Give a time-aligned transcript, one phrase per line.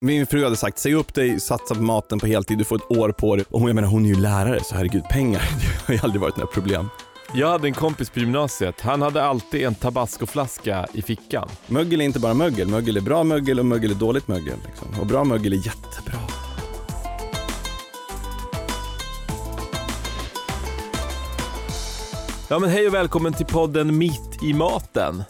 [0.00, 2.98] Min fru hade sagt, säg upp dig, satsa på maten på heltid, du får ett
[2.98, 3.44] år på dig.
[3.50, 6.20] Och hon, jag menar, hon är ju lärare, så herregud, pengar, det har ju aldrig
[6.20, 6.88] varit några problem.
[7.34, 11.48] Jag hade en kompis på gymnasiet, han hade alltid en tabascoflaska i fickan.
[11.66, 14.58] Mögel är inte bara mögel, mögel är bra mögel och mögel är dåligt mögel.
[14.66, 15.00] Liksom.
[15.00, 16.20] Och bra mögel är jättebra.
[22.48, 25.24] Ja men hej och välkommen till podden Mitt i maten.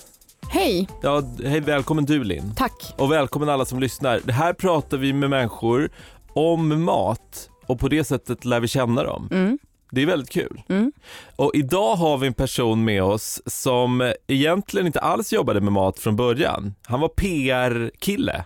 [0.56, 2.52] Hej, Ja, hej välkommen du Linn.
[2.56, 2.94] tack.
[2.98, 4.20] Och välkommen alla som lyssnar.
[4.24, 5.90] Det här pratar vi med människor
[6.34, 9.28] om mat och på det sättet lär vi känna dem.
[9.32, 9.58] Mm.
[9.90, 10.62] Det är väldigt kul.
[10.68, 10.92] Mm.
[11.36, 15.98] Och idag har vi en person med oss som egentligen inte alls jobbade med mat
[15.98, 16.74] från början.
[16.86, 18.44] Han var PR-kille,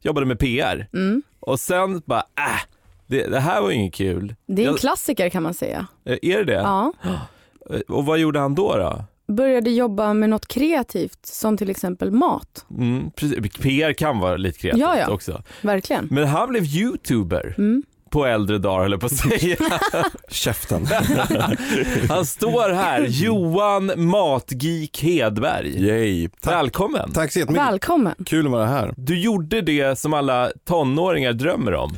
[0.00, 0.88] jobbade med PR.
[0.92, 1.22] Mm.
[1.40, 2.60] Och sen bara, äh,
[3.06, 4.34] det, det här var inget kul.
[4.46, 5.86] Det är en Jag- klassiker kan man säga.
[6.04, 6.52] Eh, Är det det?
[6.52, 6.92] Ja.
[7.88, 8.76] Och vad gjorde han då?
[8.76, 9.04] då?
[9.32, 12.66] Började jobba med något kreativt som till exempel mat.
[12.78, 13.38] Mm, precis.
[13.60, 15.10] PR kan vara lite kreativt Ja, ja.
[15.10, 15.42] också.
[15.60, 16.08] Verkligen.
[16.10, 17.82] Men han blev youtuber Mm.
[18.10, 19.56] på äldre dagar höll jag på att säga.
[20.28, 20.86] Käften.
[22.08, 25.86] Han står här, Johan Matgeek Hedberg.
[25.86, 26.28] Yay.
[26.40, 27.12] Tack, Välkommen.
[27.12, 27.66] tack så jättemycket.
[27.66, 28.14] Välkommen.
[28.26, 28.94] Kul att vara här.
[28.96, 31.96] Du gjorde det som alla tonåringar drömmer om.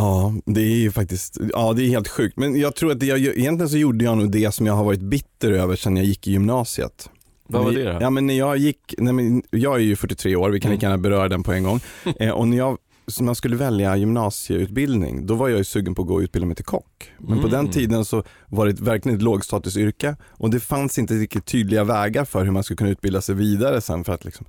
[0.00, 2.36] Ja, det är ju faktiskt, ja det är helt sjukt.
[2.36, 4.84] Men jag tror att det jag, egentligen så gjorde jag nog det som jag har
[4.84, 7.10] varit bitter över sedan jag gick i gymnasiet.
[7.48, 7.98] Vad var det då?
[8.00, 10.76] Ja men när jag gick, nej, men jag är ju 43 år, vi kan Mm.
[10.76, 11.80] lika gärna beröra den på en gång.
[12.20, 15.94] eh, och när jag, så när jag skulle välja gymnasieutbildning, då var jag ju sugen
[15.94, 17.12] på att gå och utbilda mig till kock.
[17.18, 17.50] Men på Mm.
[17.50, 22.24] den tiden så var det verkligen ett lågstatusyrke och det fanns inte riktigt tydliga vägar
[22.24, 24.46] för hur man skulle kunna utbilda sig vidare sen för att liksom,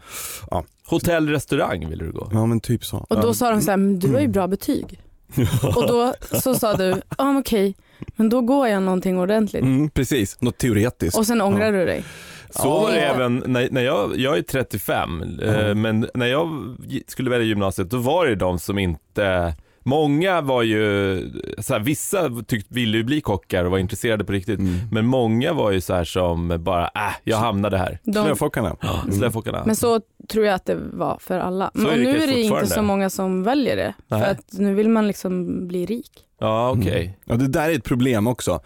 [0.88, 2.30] Hotell, restaurang ville du gå.
[2.34, 2.98] ja men typ så.
[3.10, 3.34] Och då Ja.
[3.34, 5.00] sa de så här, du har ju bra betyg.
[5.76, 7.76] Och då så sa du, ja men okej,
[8.16, 9.62] men då går jag någonting ordentligt.
[9.64, 11.18] Mm, precis, något teoretiskt.
[11.18, 12.04] Och sen ångrar du dig.
[12.50, 13.14] Så var det Ja.
[13.14, 16.76] även när, när jag, jag är 35, eh, men när jag
[17.08, 20.82] skulle välja gymnasiet då var det de som inte Många var ju,
[21.60, 24.60] så här, vissa tyck, ville ju bli kockar och var intresserade på riktigt.
[24.60, 24.76] Mm.
[24.92, 28.00] Men många var ju så här som bara, äh, jag hamnade här.
[28.04, 28.76] De, Slöfockarna.
[28.82, 29.64] Mm.
[29.66, 31.72] Men så tror jag att det var för alla.
[31.74, 33.94] Så det nu är det inte så många som väljer det.
[34.08, 34.22] Nej.
[34.22, 36.12] För att nu vill man liksom bli rik.
[36.40, 37.02] Ja, okej.
[37.04, 37.16] Mm.
[37.26, 38.60] Ja det där är ett problem också.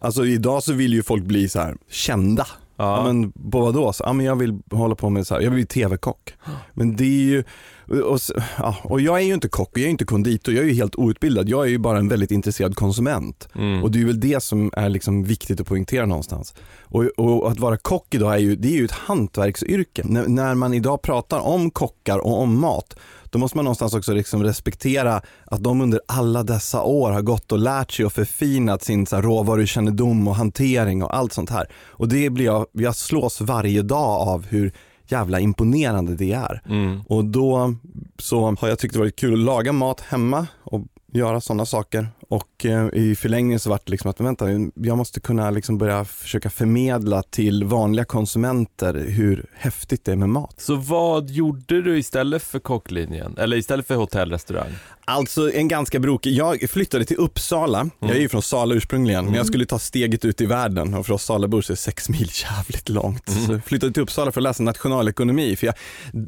[0.00, 2.46] Alltså idag så vill ju folk bli så här kända.
[2.76, 2.96] Ja.
[2.96, 3.04] Ja.
[3.12, 3.92] men på vad då?
[3.92, 6.34] Så, ja, men jag vill hålla på med så här, jag vill bli tv-kock.
[6.72, 7.44] Men det är ju,
[7.88, 8.20] och,
[8.58, 10.74] ja, och jag är ju inte kock och jag är inte konditor, jag är ju
[10.74, 11.48] helt outbildad.
[11.48, 13.48] Jag är ju bara en väldigt intresserad konsument.
[13.54, 13.82] Mm.
[13.84, 16.54] Och det är väl det som är liksom viktigt att poängtera någonstans.
[16.82, 20.02] Och, och att vara kock idag är ju, det är ju ett hantverksyrke.
[20.04, 22.94] När, när man idag pratar om kockar och om mat,
[23.30, 27.52] då måste man någonstans också liksom respektera att de under alla dessa år har gått
[27.52, 31.68] och lärt sig och förfinat sin så här råvarukännedom och hantering och allt sånt här.
[31.86, 34.72] Och det blir jag, jag slås varje dag av hur
[35.08, 36.62] jävla imponerande det är.
[36.68, 37.00] Mm.
[37.08, 37.74] Och då
[38.18, 40.82] så har jag tyckt det varit kul att laga mat hemma och
[41.12, 42.08] göra sådana saker.
[42.28, 46.04] Och eh, i förlängningen så vart det liksom att vänta, jag måste kunna liksom börja
[46.04, 50.54] försöka förmedla till vanliga konsumenter hur häftigt det är med mat.
[50.60, 53.38] Så vad gjorde du istället för kocklinjen?
[53.38, 54.72] Eller istället för hotell, restaurang?
[55.08, 59.34] Alltså en ganska brokig, jag flyttade till Uppsala, jag är ju från Sala ursprungligen, men
[59.34, 60.94] jag skulle ta steget ut i världen.
[60.94, 63.30] Och för oss Salabor så är sex mil jävligt långt.
[63.46, 65.74] Så jag flyttade till Uppsala för att läsa nationalekonomi, för jag,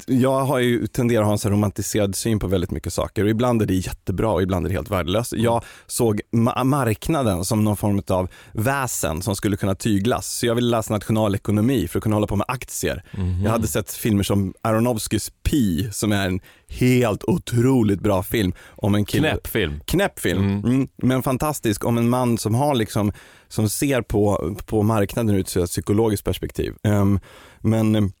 [0.05, 3.23] jag har ju tenderat att ha en så romantiserad syn på väldigt mycket saker.
[3.23, 5.33] Och ibland är det jättebra och ibland är det helt värdelöst.
[5.33, 10.55] Jag såg ma- marknaden som någon form av väsen som skulle kunna tyglas, så jag
[10.55, 13.03] ville läsa nationalekonomi för att kunna hålla på med aktier.
[13.43, 16.39] Jag hade sett filmer som Aronofskys Pi som är en
[16.79, 19.29] helt otroligt bra film om en kille.
[19.29, 19.79] Knäpp film.
[19.85, 20.59] Knäpp film, Mm.
[20.75, 20.87] mm.
[20.97, 23.11] men fantastisk om en man som har liksom,
[23.47, 26.73] som ser på, på marknaden ur ett psykologiskt perspektiv.
[26.83, 27.19] Ehm,
[27.61, 28.11] men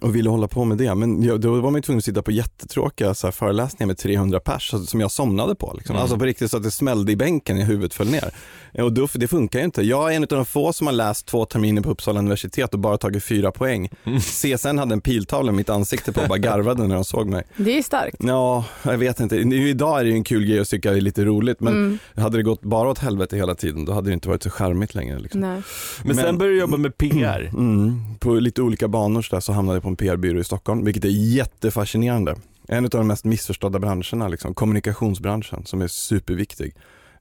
[0.00, 0.94] och ville hålla på med det.
[0.94, 3.98] Men jag, då var man ju tvungen att sitta på jättetråkiga så här, föreläsningar med
[3.98, 5.72] 300 pers så- som jag somnade på.
[5.76, 5.92] Liksom.
[5.94, 6.02] Mm.
[6.02, 8.34] Alltså på riktigt så att det smällde i bänken när huvudet föll ner.
[8.82, 9.82] Och då, det funkar ju inte.
[9.82, 12.80] Jag är en av de få som har läst två terminer på Uppsala universitet och
[12.80, 13.88] bara tagit fyra poäng.
[14.04, 14.20] Mm.
[14.20, 17.44] CSN hade en piltavla i mitt ansikte på och bara garvade när de såg mig.
[17.56, 18.16] Det är starkt.
[18.20, 19.36] Ja, jag vet inte.
[19.44, 21.74] Nu, Idag är det ju en kul grej att tycka det är lite roligt men
[21.74, 21.98] Mm.
[22.16, 24.94] hade det gått bara åt helvete hela tiden då hade det inte varit så charmigt
[24.94, 25.18] längre.
[25.18, 25.40] Liksom.
[25.40, 25.62] Nej.
[26.04, 27.50] Men, sen började du jobba med PR.
[27.52, 30.84] Mm, på lite olika banor så, där, så hamnade jag på en PR-byrå i Stockholm,
[30.84, 32.36] vilket är jättefascinerande.
[32.68, 36.74] En av de mest missförstådda branscherna, liksom, kommunikationsbranschen, som är superviktig.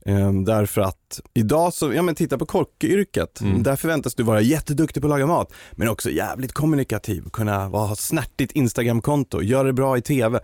[0.05, 3.63] Ehm, därför att idag så, ja men titta på kockyrket, Mm.
[3.63, 7.87] där förväntas du vara jätteduktig på att laga mat, men också jävligt kommunikativ, kunna vara,
[7.87, 10.39] ha snärtigt Instagramkonto, göra det bra i TV.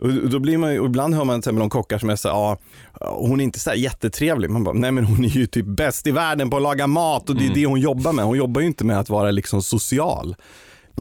[0.00, 2.28] Och då blir man ju, ibland hör man till exempel om kockar som är så
[2.28, 2.58] ja,
[3.00, 4.50] hon är inte så här jättetrevlig.
[4.50, 7.30] Man bara, nej men hon är ju typ bäst i världen på att laga mat
[7.30, 7.54] och det är Mm.
[7.54, 8.24] det hon jobbar med.
[8.24, 10.36] Hon jobbar ju inte med att vara liksom social.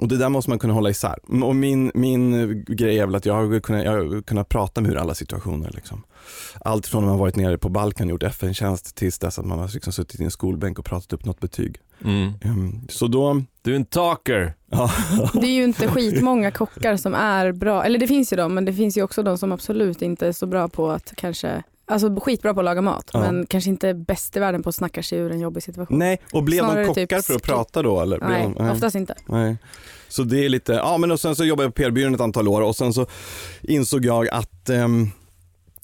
[0.02, 1.44] Och det där måste man kunna hålla isär.
[1.44, 4.92] Och min, min grej är väl att jag har kunnat, jag har kunnat prata med
[4.92, 5.72] ur alla situationer.
[5.74, 6.04] Liksom.
[6.60, 9.60] Allt från när man varit nere på Balkan och gjort FN-tjänst tills dess att man
[9.60, 11.78] har liksom suttit i en skolbänk och pratat upp något betyg.
[12.06, 12.34] Mm.
[12.42, 14.54] Ehm, Så då, Du är en talker.
[14.72, 14.92] ja,
[15.34, 18.66] Det är ju inte skitmånga kockar som är bra, eller det finns ju de, men
[18.66, 22.16] det finns ju också de som absolut inte är så bra på att kanske, alltså
[22.20, 23.20] skitbra på att laga mat, Ja.
[23.20, 26.00] men kanske inte bäst i världen på att snacka sig ur en jobbig situation.
[26.00, 28.02] nej, och blev Snarare de typ kockar för att prata då?
[28.02, 28.20] Eller?
[28.20, 29.16] Nej, de, oftast inte.
[29.26, 29.58] Nej.
[30.10, 32.48] Så det är lite, ja men och sen så jobbade jag på PR-byrån ett antal
[32.48, 33.06] år och sen så
[33.62, 35.10] insåg jag att ehm,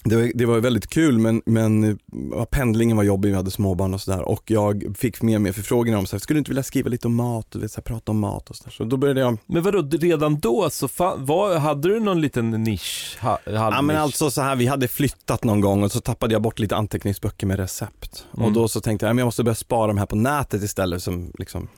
[0.04, 1.98] det, var, det var väldigt kul men, men
[2.32, 5.52] ja, pendlingen var jobbig, vi hade småbarn och sådär och jag fick mer och mer
[5.52, 7.76] förfrågningar om så här, skulle du inte vilja skriva lite om mat, du vet, så
[7.76, 8.70] här, prata om mat och sådär.
[8.70, 13.18] Så då började jag, Men vadå, redan då så var, hade du någon liten nisch?
[13.20, 16.42] Ha, ja men alltså så här, vi hade flyttat någon gång och så tappade jag
[16.42, 18.26] bort lite anteckningsböcker med recept.
[18.34, 18.46] Mm.
[18.46, 20.62] Och då så tänkte jag, ja, men jag måste börja spara de här på nätet
[20.62, 21.68] istället som liksom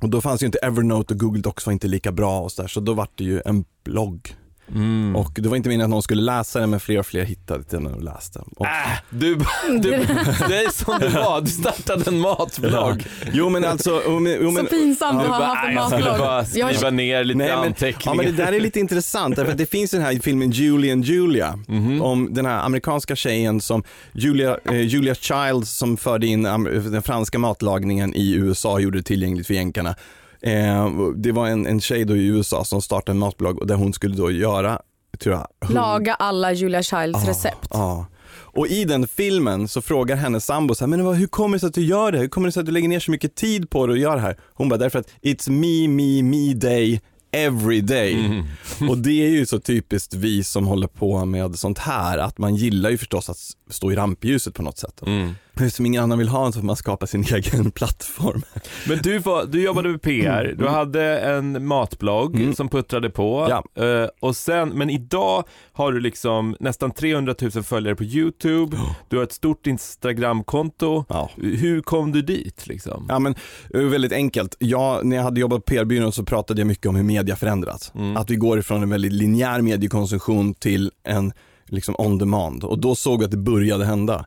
[0.00, 2.68] och då fanns ju inte Evernote och Google Docs var inte lika bra och sådär
[2.68, 4.36] så då var det ju en blogg.
[4.74, 5.16] Mm.
[5.16, 7.64] Och det var inte meningen att någon skulle läsa den men fler och fler hittade
[7.64, 8.40] till den och läste.
[8.56, 8.72] Och, Äh,
[9.10, 9.34] du,
[9.70, 9.90] du,
[10.48, 13.06] det är som det var, du startade en matblogg.
[13.32, 15.70] jo men alltså, jo, men, jo, men, så pinsamt ja, att Du ha haft "Äh,
[15.70, 16.18] en jag skulle matblogg.
[16.28, 18.16] bara Jag- skriva ner lite Nej, men- anteckningar.
[18.16, 20.92] Ja men det där är lite intressant därför att det finns den här filmen Julie
[20.92, 22.02] and Julia Mhm.
[22.02, 23.82] om den här amerikanska tjejen som
[24.12, 29.02] Julia, eh, Julia Childs som förde in den franska matlagningen i USA och gjorde det
[29.02, 29.94] tillgängligt för jänkarna.
[30.42, 33.74] Eh, det var en, en tjej då i USA som startade en matblogg och där
[33.74, 34.80] hon skulle då göra,
[35.18, 37.68] tror jag, hund- Laga alla Julia Childs Ja, recept.
[37.70, 38.06] Ja.
[38.30, 41.66] Och i den filmen så frågar hennes sambo så här, men hur kommer det sig
[41.66, 42.18] att du gör det?
[42.18, 44.14] Hur kommer det sig att du lägger ner så mycket tid på det och gör
[44.16, 44.36] det här?
[44.54, 47.00] Hon bara, därför att it's me, me, me day
[47.32, 48.14] every day.
[48.14, 48.90] Mm.
[48.90, 52.54] Och det är ju så typiskt vi som håller på med sånt här, att man
[52.56, 53.38] gillar ju förstås att
[53.70, 55.02] stå i rampljuset på något sätt.
[55.06, 55.34] Mm.
[55.60, 58.42] Eftersom ingen annan vill ha så får man skapa sin egen plattform.
[58.88, 62.54] Men du, var, du jobbade med PR, du hade en matblogg Mm.
[62.54, 63.46] som puttrade på.
[63.50, 63.84] Ja.
[63.84, 68.76] Eh, och sen, men idag har du liksom nästan 300 000 följare på YouTube,
[69.08, 71.04] du har ett stort Instagramkonto.
[71.08, 71.30] Ja.
[71.36, 73.06] Hur kom du dit liksom?
[73.08, 73.34] Ja men
[73.74, 74.56] är väldigt enkelt.
[74.58, 77.92] Jag, när jag hade jobbat på PR-byrån så pratade jag mycket om hur media förändrats.
[77.94, 78.16] Mm.
[78.16, 81.32] Att vi går ifrån en väldigt linjär mediekonsumtion till en
[81.66, 82.64] liksom on demand.
[82.64, 84.24] Och då såg vi att det började hända.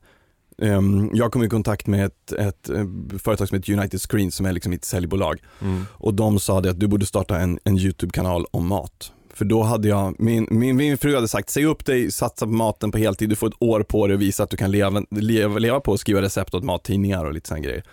[0.58, 2.86] Ehm, jag kom i kontakt med ett, ett eh,
[3.24, 5.40] företag som heter United Screen som är liksom mitt säljbolag.
[5.62, 5.86] Mm.
[5.92, 9.12] Och de sa det att du borde starta en, en YouTube-kanal om mat.
[9.34, 12.52] För då hade jag, min, min, min fru hade sagt, säg upp dig, satsa på
[12.52, 15.04] maten på heltid, du får ett år på dig och visa att du kan leva,
[15.10, 17.84] leva, leva på att skriva recept åt mattidningar och lite sådana grejer.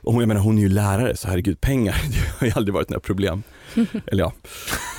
[0.00, 2.88] Och jag menar, hon är ju lärare, så herregud, pengar, det har ju aldrig varit
[2.88, 3.42] några problem.
[4.06, 4.32] Eller ja.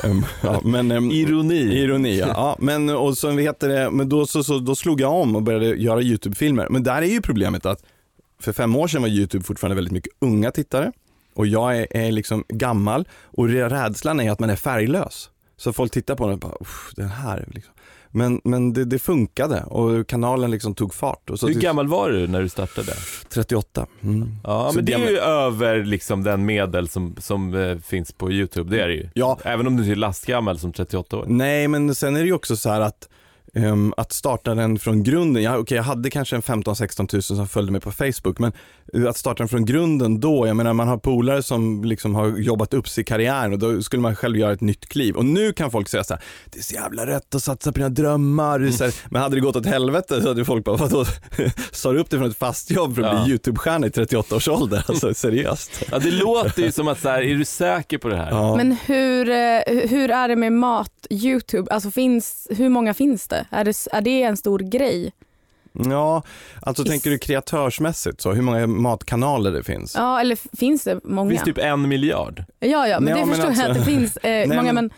[0.03, 1.55] Ehm, ja men, ehm, Ironi.
[1.55, 2.27] Ironi ja.
[2.27, 5.43] ja men, och så, heter det, men då, så, så, då slog jag om och
[5.43, 6.67] började göra YouTube-filmer.
[6.69, 7.83] Men där är ju problemet att
[8.41, 10.91] för fem år sedan var YouTube fortfarande väldigt mycket unga tittare
[11.35, 15.29] och jag är, är liksom gammal och rädslan är att man är färglös.
[15.57, 17.45] Så folk tittar på den och bara, "Uff, den här.
[17.47, 17.73] Liksom.
[18.15, 21.29] Men, men det, det funkade och kanalen liksom tog fart.
[21.29, 22.91] Och så Hur till gammal var du när du startade?
[23.29, 23.85] 38.
[24.03, 24.29] Mm.
[24.43, 28.31] Ja, Så men det är ju över liksom den medel som, som eh, finns på
[28.31, 29.09] YouTube, det är det ju.
[29.13, 31.25] Ja, Även om du är lastgammal som 38 år.
[31.27, 33.09] Nej, men sen är det ju också så här att
[33.55, 37.47] ehm, att starta den från grunden, ja, okej jag hade kanske en 15-16 tusen som
[37.47, 38.51] följde mig på Facebook, men
[38.93, 42.27] eh, att starta den från grunden då, jag menar man har polare som liksom har
[42.27, 45.15] jobbat upp sig i karriären och då skulle man själv göra ett nytt kliv.
[45.15, 47.77] Och nu kan folk säga så här, det är så jävla rätt att satsa på
[47.77, 51.05] dina drömmar, så här, men hade det gått åt helvete så hade folk bara, vadå,
[51.71, 53.23] sa du upp dig från ett fast jobb för att Ja.
[53.23, 54.85] bli YouTube-stjärna i 38 års ålder?
[54.87, 55.71] Alltså seriöst.
[55.91, 58.29] Ja, det låter ju som att så här, är du säker på det här?
[58.31, 58.55] Ja.
[58.55, 61.71] Men hur, eh, hur är det med mat-Youtube?
[61.71, 63.44] Alltså finns, hur många finns det?
[63.49, 63.87] Är, det?
[63.91, 65.11] är det en stor grej?
[65.89, 66.23] Ja,
[66.61, 69.95] alltså Is- tänker du kreatörsmässigt så, hur många matkanaler det finns?
[69.95, 71.29] Ja, eller finns det många?
[71.29, 72.43] Det finns typ en miljard.
[72.59, 74.61] Ja, ja, men Ja, det men förstår alltså- jag att det finns eh, många.
[74.73, 74.91] men- Men,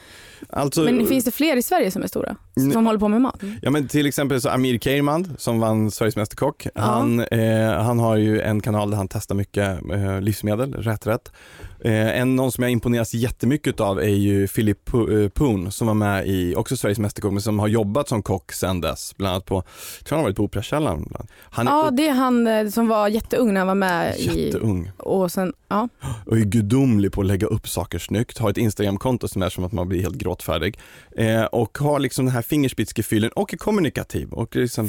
[0.49, 2.35] Alltså, men finns det fler i Sverige som är stora?
[2.55, 2.83] Som Nej.
[2.85, 3.39] håller på med mat?
[3.61, 6.67] Ja men till exempel så Amir Keirmand som vann Sveriges Mästerkock.
[6.75, 6.81] Ja.
[6.81, 11.31] Han, eh, han har ju en kanal där han testar mycket eh, livsmedel, rätt rätt.
[11.79, 15.93] Eh, en, någon som jag imponeras jättemycket av är ju Philip eh, Poon som var
[15.93, 19.17] med i också Sveriges Mästerkock men som har jobbat som kock sedan dess.
[19.17, 19.55] Bland annat på,
[19.99, 21.13] jag tror han har varit på Operakällaren.
[21.49, 24.45] Han Ja, det är han eh, som var jätteung när han var med i...
[24.45, 25.89] jätteung Och sen, ja.
[26.25, 28.37] och är gudomlig på att lägga upp saker snyggt.
[28.37, 30.79] Har ett Instagramkonto som är som att man blir helt gråtfärdig.
[31.17, 34.33] Eh, och har liksom den här fingerspitzgefühlen och är kommunikativ.
[34.33, 34.87] Och liksom.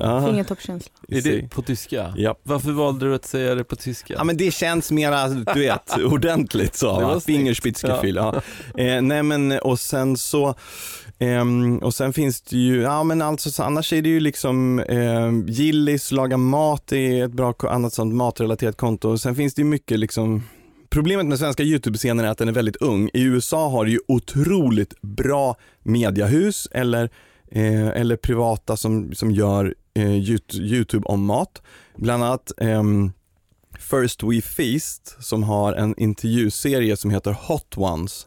[0.00, 0.92] Ja, Fingertoppskänsla.
[1.08, 2.14] Är det på tyska?
[2.16, 2.38] Ja.
[2.42, 4.14] Varför valde du att säga det på tyska?
[4.14, 7.14] Ja men det känns mera, du vet, ordentligt så.
[7.14, 7.20] Det.
[7.20, 8.16] Fingerspitzgefühl.
[8.16, 8.34] Ja.
[8.78, 10.54] Eh, nej men och sen så,
[11.18, 14.78] ehm, och sen finns det ju, ja men alltså så, annars är det ju liksom
[14.78, 19.08] eh, Gillis, laga mat är ett bra annat sånt matrelaterat konto.
[19.08, 20.42] Och sen finns det ju mycket liksom
[20.94, 23.10] Problemet med svenska YouTube-scenen är att den är väldigt ung.
[23.12, 27.10] I USA har du ju otroligt bra mediahus eller,
[27.50, 31.62] eh, eller privata som, som gör eh, YouTube om mat.
[31.96, 33.12] Bland annat ehm,
[33.78, 38.26] First We Feast som har en intervjuserie som heter Hot Ones.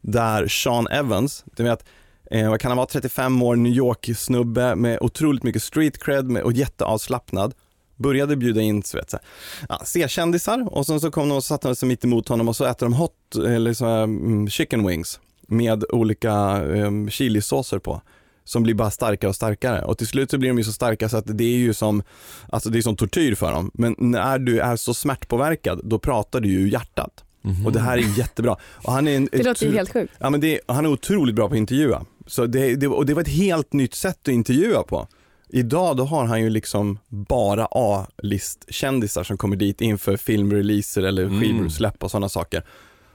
[0.00, 1.84] Där Sean Evans, du vet,
[2.30, 6.42] eh, vad kan han vara, 35 år, New York-snubbe med otroligt mycket street cred med,
[6.42, 7.54] och jätteavslappnad.
[7.96, 9.26] Började bjuda in så vet, så här,
[9.68, 12.64] ja, C-kändisar och sen så kom de och satte sig mitt emot honom och så
[12.64, 18.02] äter de hot, eller så här, mm, chicken wings med olika um, chilisåser på
[18.46, 21.08] som blir bara starkare och starkare och till slut så blir de ju så starka
[21.08, 22.02] så att det är ju som,
[22.48, 23.70] alltså det är som tortyr för dem.
[23.74, 27.22] Men när du är så smärtpåverkad, då pratar du ju hjärtat.
[27.66, 28.56] Och det här är jättebra.
[28.62, 30.12] Och han är en, Det låter ju helt sjukt.
[30.18, 32.04] Ja, men det, han är otroligt bra på att intervjua.
[32.26, 35.08] Så det, det, och det var ett helt nytt sätt att intervjua på.
[35.48, 41.40] Idag då har han ju liksom bara A-listkändisar som kommer dit inför filmreleaser eller Mm.
[41.40, 42.62] skivsläpp och sådana saker.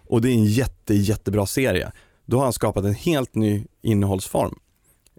[0.07, 1.91] Och det är en jätte, jättebra serie.
[2.25, 4.59] Då har han skapat en helt ny innehållsform.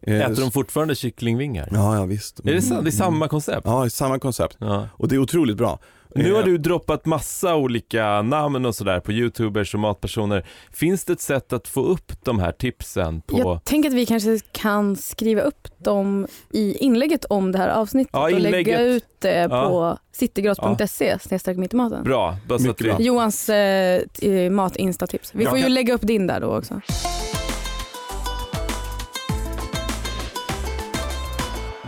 [0.07, 1.69] Eh, Äter de fortfarande kycklingvingar?
[1.71, 2.41] Ja, ja visst.
[2.41, 3.63] Är det, det är samma koncept?
[3.65, 4.57] Ja, samma koncept.
[4.61, 4.89] Ja.
[4.97, 5.79] Och det är otroligt bra.
[6.15, 10.47] Nu har Eh, du droppat massa olika namn och sådär på youtubers och matpersoner.
[10.73, 13.39] Finns det ett sätt att få upp de här tipsen på...
[13.39, 18.11] Jag tänker att vi kanske kan skriva upp dem i inlägget om det här avsnittet
[18.13, 19.69] Ja, och lägga ut det Ja.
[19.69, 22.05] på citygross.se snedstreck mitt i maten.
[22.05, 22.95] Bra, bara så att vi...
[23.05, 25.31] Johans eh, t- mat-instatips.
[25.35, 25.51] Vi Ja.
[25.51, 26.81] får ju Kan- lägga upp din där då också.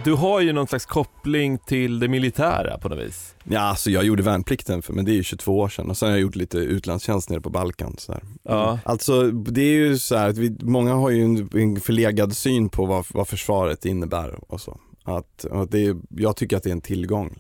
[0.05, 3.35] Du har ju någon slags koppling till det militära på något vis.
[3.45, 6.09] Ja, alltså jag gjorde värnplikten, för, men det är ju 22 år sedan och sen
[6.09, 7.95] har jag gjort lite utlandstjänst nere på Balkan.
[7.99, 8.23] Så här.
[8.43, 8.79] Ja.
[8.85, 12.69] Alltså det är ju så här att vi, många har ju en, en förlegad syn
[12.69, 14.81] på vad, vad försvaret innebär och så.
[15.05, 17.39] Att, att det är, jag tycker att det är en tillgång.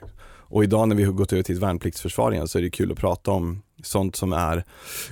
[0.54, 2.92] Och idag när vi har gått över till ett värnpliktsförsvar igen så är det kul
[2.92, 4.64] att prata om sånt som är,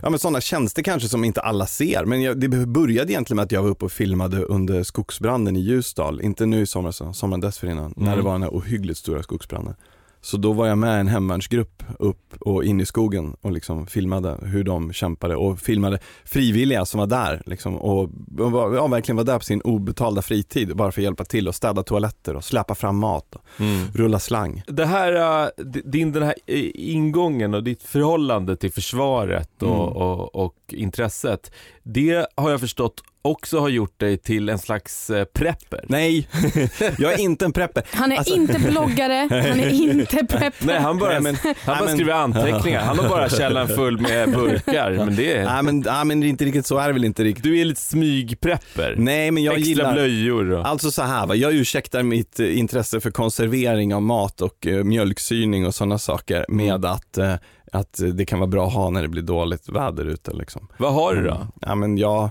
[0.03, 2.05] ja men sådana tjänster kanske som inte alla ser.
[2.05, 5.61] Men jag, det började egentligen med att jag var uppe och filmade under skogsbranden i
[5.61, 8.19] Ljusdal, inte nu i somras, sommaren dessförinnan, när Mm.
[8.19, 9.75] det var den här ohyggligt stora skogsbranden.
[10.25, 14.39] Så då var jag med en hemvärnsgrupp upp och in i skogen och liksom filmade
[14.43, 19.39] hur de kämpade och filmade frivilliga som var där liksom, och ja, verkligen var där
[19.39, 22.97] på sin obetalda fritid bara för att hjälpa till och städa toaletter och släpa fram
[22.99, 23.87] mat och Mm.
[23.95, 24.63] rulla slang.
[24.67, 25.49] Det här, äh,
[25.85, 29.81] din, den här eh, ingången och ditt förhållande till försvaret och, Mm.
[29.81, 31.53] och, och intresset,
[31.83, 35.85] det har jag förstått också har gjort dig till en slags eh, prepper.
[35.89, 36.29] Nej,
[36.99, 37.83] jag är inte en prepper.
[37.93, 40.67] Han är Alltså- inte bloggare, han är inte prepper.
[40.67, 42.81] Nej, han bara, men- han bara men- skriver anteckningar.
[42.81, 44.93] Han har bara källan full med burkar.
[44.93, 47.45] Men det är, Nej men, nej, men inte riktigt så är det väl inte riktigt.
[47.45, 48.95] du är lite smygprepper.
[48.99, 50.67] Nej men jag Extra gillar blöjor och...
[50.67, 54.85] Alltså så här va, jag ursäktar mitt eh, intresse för konservering av mat och eh,
[54.85, 57.35] mjölksyning och sådana saker med att, eh,
[57.73, 60.69] att det kan vara bra att ha när det blir dåligt väder ute liksom.
[60.79, 61.35] Vad har du då?
[61.35, 61.47] Mm.
[61.61, 62.31] Ja men jag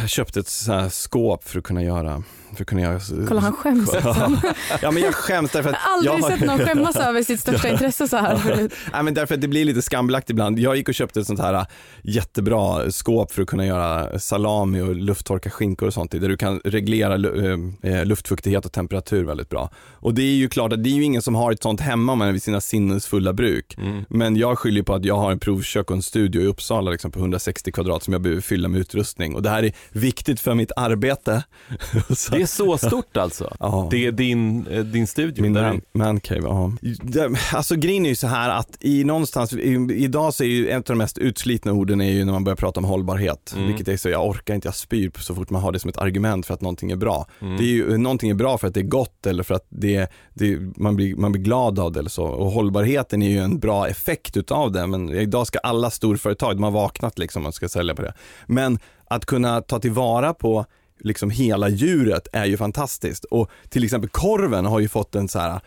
[0.00, 2.22] jag köpte ett så här skåp för att kunna göra,
[2.56, 3.90] för att kunna göra Kolla han skäms.
[4.82, 7.22] Ja men jag skäms därför att Jag har aldrig jag har- sett någon skämmas över
[7.22, 8.72] sitt största intresse så här förut.
[8.92, 10.58] Nej men därför att det blir lite skambelagt ibland.
[10.58, 11.64] Jag gick och köpte ett sånt här äh,
[12.02, 16.60] jättebra skåp för att kunna göra salami och lufttorka skinkor och sånt där du kan
[16.64, 19.70] reglera lu- eh, luftfuktighet och temperatur väldigt bra.
[19.92, 22.12] Och det är ju klart att det är ju ingen som har ett sånt hemma
[22.12, 23.74] om man är vid sina sinnesfulla bruk.
[23.78, 24.04] Mm.
[24.08, 27.10] Men jag skyller på att jag har en provkök och en studio i Uppsala liksom,
[27.10, 29.34] på 160 kvadrat som jag behöver fylla med utrustning.
[29.34, 31.42] Och det här är viktigt för mitt arbete.
[32.16, 33.56] Så- Det är så stort alltså?
[33.60, 33.88] Ja.
[33.90, 35.42] Det är din, eh, din studio?
[35.42, 36.72] Min där man, mancave, ja.
[37.52, 40.76] Alltså grejen är ju så här att i någonstans, i, idag så är ju ett
[40.76, 43.52] av de mest utslitna orden är ju när man börjar prata om hållbarhet.
[43.56, 43.66] Mm.
[43.66, 45.96] Vilket är så, jag orkar inte, jag spyr så fort man har det som ett
[45.96, 47.26] argument för att någonting är bra.
[47.40, 47.56] Mm.
[47.56, 50.12] Det är ju, någonting är bra för att det är gott eller för att det,
[50.34, 52.24] det, man, blir, man blir glad av det eller så.
[52.24, 54.86] Och hållbarheten är ju en bra effekt utav det.
[54.86, 58.14] Men idag ska alla storföretag, de har vaknat liksom och ska sälja på det.
[58.46, 60.66] Men att kunna ta tillvara på
[61.00, 63.24] liksom hela djuret är ju fantastiskt.
[63.24, 65.60] Och till exempel korven har ju fått en så här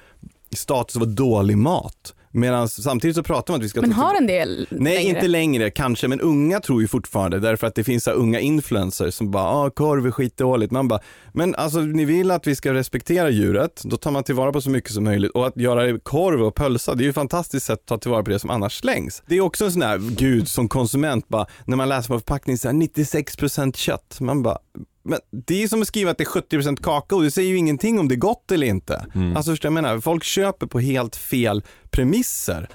[0.56, 2.16] status av dålig mat.
[2.32, 5.10] Medan samtidigt så pratar man att vi ska Men har en del Nej, längre?
[5.10, 9.14] inte längre kanske, men unga tror ju fortfarande därför att det finns så unga influencers
[9.14, 10.72] som bara, ah, korv är skitdåligt.
[10.72, 11.00] Man bara,
[11.34, 14.70] men alltså ni vill att vi ska respektera djuret, då tar man tillvara på så
[14.70, 17.80] mycket som möjligt och att göra korv och pölsa, det är ju ett fantastiskt sätt
[17.80, 19.24] att ta tillvara på det som annars slängs.
[19.28, 22.58] Det är också en sån här, gud som konsument bara, när man läser på förpackningen
[22.58, 24.58] så här 96% kött, man bara,
[25.04, 28.00] men det är som att skriva att det är 70% kakao, det säger ju ingenting
[28.00, 29.06] om det är gott eller inte.
[29.16, 29.38] Mm.
[29.38, 30.00] Alltså förstår jag menar?
[30.00, 32.70] Folk köper på helt fel premisser.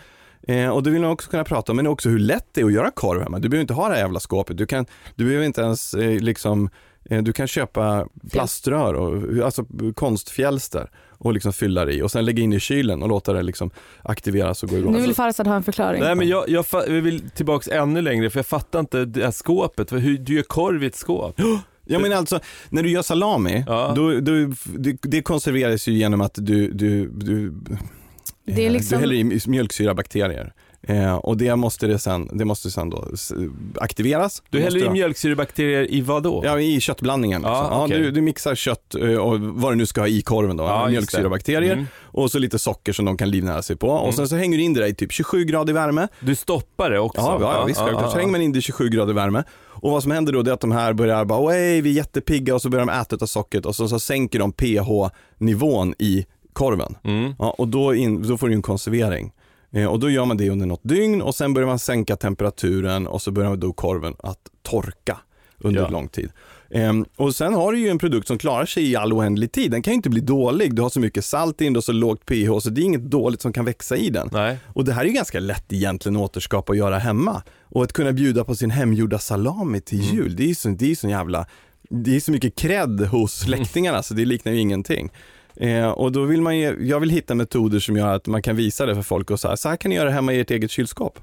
[0.49, 2.65] Eh, och det vill man också kunna prata om, men också hur lätt det är
[2.65, 3.39] att göra korv hemma.
[3.39, 6.21] Du behöver inte ha det här jävla skåpet, du, kan, du behöver inte ens eh,
[6.21, 6.71] liksom,
[7.11, 9.65] eh, du kan köpa plaströr och alltså
[9.95, 10.91] konstfjälster.
[11.19, 13.71] och liksom fylla det i och sen lägga in i kylen och låta det liksom
[14.03, 14.93] aktiveras och gå igång.
[14.93, 16.03] Nu vill Farzad ha en förklaring.
[16.03, 19.31] Nej men jag, jag, jag vill tillbaks ännu längre för jag fattar inte det här
[19.31, 21.41] skåpet, För hur du gör korv i ett skåp.
[21.87, 23.93] Ja men alltså, när du gör salami, Ja.
[23.97, 24.33] då, då,
[24.79, 27.53] det, det konserveras ju genom att du, du, du,
[28.47, 30.53] Det är eh, liksom- du häller i mjölksyrabakterier.
[30.89, 33.09] Eh, och det måste, det, sen, det måste sen då
[33.81, 34.43] aktiveras.
[34.51, 36.43] Du häller i måste, mjölksyrebakterier i vad då?
[36.45, 37.41] Ja, i köttblandningen.
[37.41, 37.53] Liksom.
[37.55, 40.57] Ja, Ja, du, du mixar kött eh, och vad du nu ska ha i korven
[40.57, 40.65] då.
[40.65, 40.91] Ja, det.
[40.91, 41.87] Mjölksyrabakterier Mm.
[42.03, 43.91] och så lite socker som de kan livnära sig på.
[43.91, 44.03] Mm.
[44.03, 46.09] Och sen så hänger du in det där i typ 27 grader värme.
[46.21, 47.21] Du stoppar det också?
[47.21, 48.13] Ja, ja, visst, självklart.
[48.13, 49.45] Så hänger man in det i 27 grader värme.
[49.63, 52.55] Och vad som händer då är att de här börjar bara, oj vi är jättepigga
[52.55, 56.97] och så börjar de äta av sockret och så, så sänker de pH-nivån i korven.
[57.05, 57.35] Mm.
[57.39, 59.33] Ja, och då, in, då får du en konservering.
[59.75, 63.07] Eh, och då gör man det under något dygn och sen börjar man sänka temperaturen
[63.07, 65.19] och så börjar då korven att torka
[65.59, 65.89] under Ja.
[65.89, 66.31] lång tid.
[66.71, 69.71] Ehm, och sen har du ju en produkt som klarar sig i all oändlig tid.
[69.71, 70.75] Den kan ju inte bli dålig.
[70.75, 73.11] Du har så mycket salt i den och så lågt pH så det är inget
[73.11, 74.29] dåligt som kan växa i den.
[74.33, 74.57] Nej.
[74.67, 77.43] Och det här är ju ganska lätt egentligen att återskapa och göra hemma.
[77.63, 80.15] Och att kunna bjuda på sin hemgjorda salami till Mm.
[80.17, 81.47] jul, det är ju så, det är så jävla,
[81.91, 85.11] det är så mycket cred hos släktingarna så det liknar ju ingenting.
[85.57, 88.57] Eh, och då vill man ju, jag vill hitta metoder som gör att man kan
[88.57, 90.51] visa det för folk och så här, så här kan ni göra hemma i ert
[90.51, 91.19] eget kylskåp.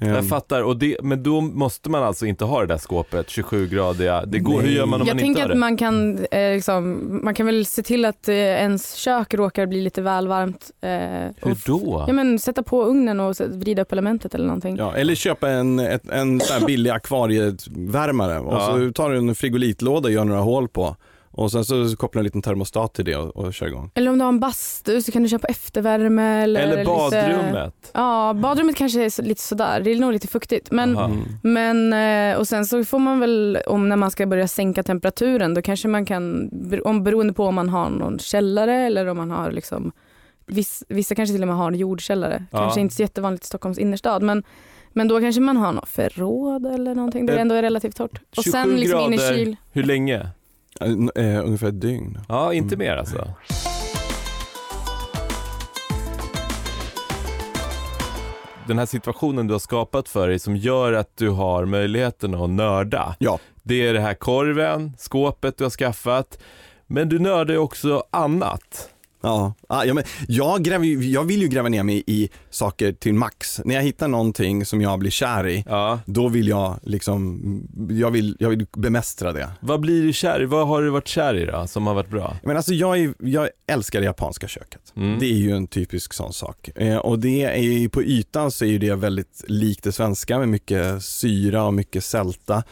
[0.00, 3.26] Ehm, Jag fattar, och det, men då måste man alltså inte ha det där skåpet
[3.28, 4.24] 27-gradiga.
[4.26, 4.74] Det går, hur Nej.
[4.76, 5.58] gör man om jag man tänker inte har att det?
[5.58, 9.80] man kan, eh, liksom, man kan väl se till att eh, ens kök råkar bli
[9.82, 10.70] lite väl varmt.
[10.80, 10.88] Eh,
[11.48, 12.04] Hur då?
[12.06, 14.76] ja, men, sätta på ugnen och vrida upp elementet eller någonting.
[14.76, 18.66] Ja, eller köpa en, ett, en sån här billig akvarievärmare och Ja.
[18.66, 20.96] så tar du en frigolitlåda och gör några hål på.
[21.36, 23.90] Och sen så kopplar du en liten termostat till det och, och kör igång.
[23.94, 26.42] Eller om du har en bastu så kan du köpa eftervärme.
[26.42, 27.90] Eller, Eller lite- badrummet?
[27.94, 29.80] Ja, badrummet kanske är så- lite sådär.
[29.80, 30.70] Det är nog lite fuktigt.
[30.70, 31.10] Men, Aha.
[31.42, 31.92] men
[32.32, 35.62] eh, och sen så får man väl, om när man ska börja sänka temperaturen, då
[35.62, 36.50] kanske man kan,
[36.84, 39.92] om, beroende på om man har någon källare eller om man har liksom,
[40.46, 42.44] viss, vissa kanske till och med har en jordkällare.
[42.50, 42.58] Ja.
[42.58, 44.22] Kanske inte så jättevanligt i Stockholms innerstad.
[44.22, 44.42] Men,
[44.92, 47.26] men då kanske man har något förråd eller någonting.
[47.26, 48.20] Det Eh, ändå är relativt torrt.
[48.36, 49.56] Och 27 sen liksom in i kyl.
[49.72, 50.28] Hur länge?
[50.80, 52.18] Eh, ungefär ett dygn.
[52.28, 52.86] Ja, inte Mm.
[52.86, 53.28] mer alltså.
[58.66, 62.50] Den här situationen du har skapat för dig som gör att du har möjligheten att
[62.50, 63.16] nörda.
[63.18, 63.38] Ja.
[63.62, 66.38] Det är det här korven, skåpet du har skaffat.
[66.86, 68.90] Men du nördar ju också annat.
[69.24, 73.14] Ja, ah, ja men jag, gräver, jag vill ju gräva ner mig i saker till
[73.14, 73.60] max.
[73.64, 75.98] När jag hittar någonting som jag blir kär i, Ja.
[76.06, 77.40] då vill jag liksom,
[77.90, 79.48] jag vill, jag vill bemästra det.
[79.60, 80.46] Vad blir du kär i?
[80.46, 82.36] Vad har du varit kär i då, som har varit bra?
[82.42, 84.80] Men alltså jag, är, jag älskar det japanska köket.
[84.96, 85.18] Mm.
[85.18, 86.68] Det är ju en typisk sån sak.
[86.76, 90.38] Eh, och det är ju, på ytan så är ju det väldigt likt det svenska
[90.38, 92.62] med mycket syra och mycket sälta.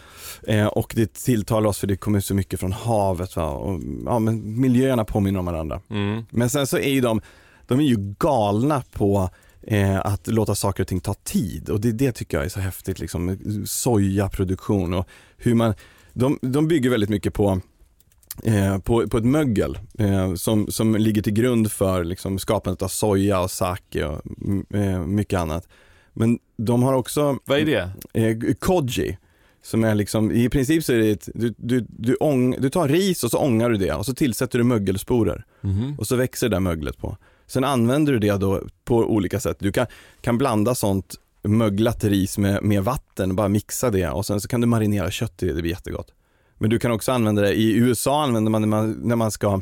[0.46, 3.36] Eh, och det tilltalar oss för det kommer så mycket från havet.
[3.36, 3.50] Va?
[3.50, 5.80] Och, ja, men miljöerna påminner om varandra.
[5.90, 6.24] Mm.
[6.42, 7.20] Men sen så är ju de,
[7.66, 9.30] de är ju galna på
[9.62, 12.60] eh, att låta saker och ting ta tid och det, det tycker jag är så
[12.60, 13.38] häftigt liksom.
[13.66, 15.74] Sojaproduktion och hur man,
[16.12, 17.60] de, de bygger väldigt mycket på
[18.44, 22.88] Eh, på, på ett mögel eh, som, som ligger till grund för liksom, skapandet av
[22.88, 25.68] soja och sake och mm, eh, mycket annat.
[26.12, 27.90] Men de har också Vad är det?
[28.22, 29.18] eh, koji.
[29.62, 32.88] Som är liksom, i princip så är det ett, du, du, du, ång, du tar
[32.88, 35.94] ris och så ångar du det och så tillsätter du mögelsporer Mhm.
[35.98, 37.16] och så växer det där möglet på.
[37.46, 39.56] Sen använder du det då på olika sätt.
[39.60, 39.86] Du kan,
[40.20, 44.60] kan blanda sånt möglat ris med, med vatten, bara mixa det och sen så kan
[44.60, 46.06] du marinera kött i det, det blir jättegott.
[46.58, 49.60] Men du kan också använda det, i USA använder man när man, när man ska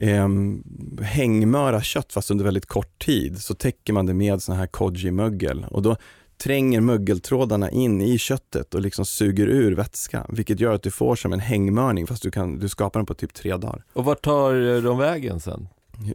[0.00, 0.62] ehm,
[1.02, 5.66] hängmöra kött fast under väldigt kort tid så täcker man det med sån här koji-mögel
[5.70, 5.96] och då
[6.42, 11.16] tränger mögeltrådarna in i köttet och liksom suger ur vätska vilket gör att du får
[11.16, 13.84] som en hängmörning fast du, kan, du skapar den på typ tre dagar.
[13.92, 15.68] Och vart tar de vägen sen?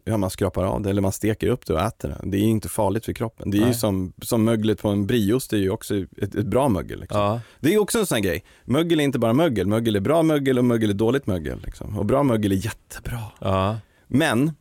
[0.03, 2.29] Ja, man skrapar av det eller man steker upp det och äter det.
[2.31, 3.51] Det är inte farligt för kroppen.
[3.51, 3.73] Det är ju Nej.
[3.73, 6.99] som, som möglet på en brieost, det är ju också ett, ett bra mögel.
[6.99, 7.19] Liksom.
[7.19, 7.41] Ja.
[7.59, 8.43] Det är också en sån här grej.
[8.65, 11.59] Mögel är inte bara mögel, mögel är bra mögel och mögel är dåligt mögel.
[11.65, 11.97] Liksom.
[11.97, 13.21] Och bra mögel är jättebra.
[13.39, 13.77] Ja.
[14.07, 14.51] Men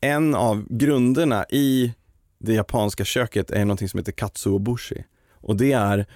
[0.00, 1.92] en av grunderna i
[2.44, 5.04] det japanska köket är någonting som heter katsuobushi.
[5.40, 6.06] Och det är,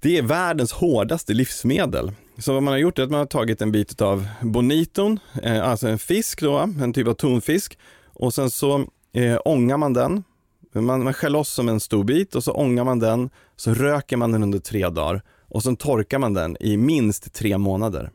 [0.00, 2.12] det är världens hårdaste livsmedel.
[2.38, 5.68] Så vad man har gjort är att man har tagit en bit av boniton, eh,
[5.68, 7.78] alltså en fisk då, en typ av tonfisk.
[8.04, 10.24] Och sen så eh, ångar man den.
[10.72, 13.30] Man, man skär loss som en stor bit och så ångar man den.
[13.56, 15.22] Så röker man den under tre dagar.
[15.48, 18.10] Och sen torkar man den i minst tre månader.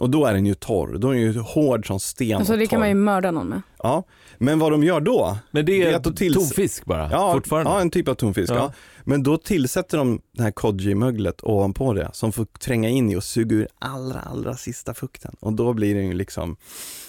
[0.00, 0.98] Och då är den ju torr.
[0.98, 3.46] Då är den ju hård som sten Alltså och det kan man ju mörda någon
[3.48, 3.62] med.
[3.78, 4.04] Ja,
[4.38, 5.38] men vad de gör då?
[5.50, 7.70] Men det Det är är, att då tills- tonfisk bara, Ja, fortfarande?
[7.70, 8.52] ja, en typ av tonfisk.
[8.52, 8.56] Ja.
[8.56, 8.72] Ja.
[9.04, 13.24] Men då tillsätter de det här koji-möglet ovanpå det som får tränga in i och
[13.24, 15.36] suga ur allra, allra sista fukten.
[15.40, 16.56] Och då blir den ju liksom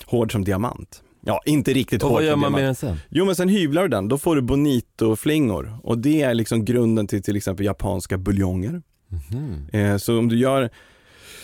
[0.06, 1.04] hård som diamant.
[1.26, 2.98] Ja, inte riktigt Och hårt vad gör man med den sen?
[3.10, 7.08] Jo men sen hyvlar du den, då får du bonito-flingor och det är liksom grunden
[7.08, 8.82] till till exempel japanska buljonger.
[9.08, 9.68] Mhm.
[9.74, 10.70] Eh, så om du gör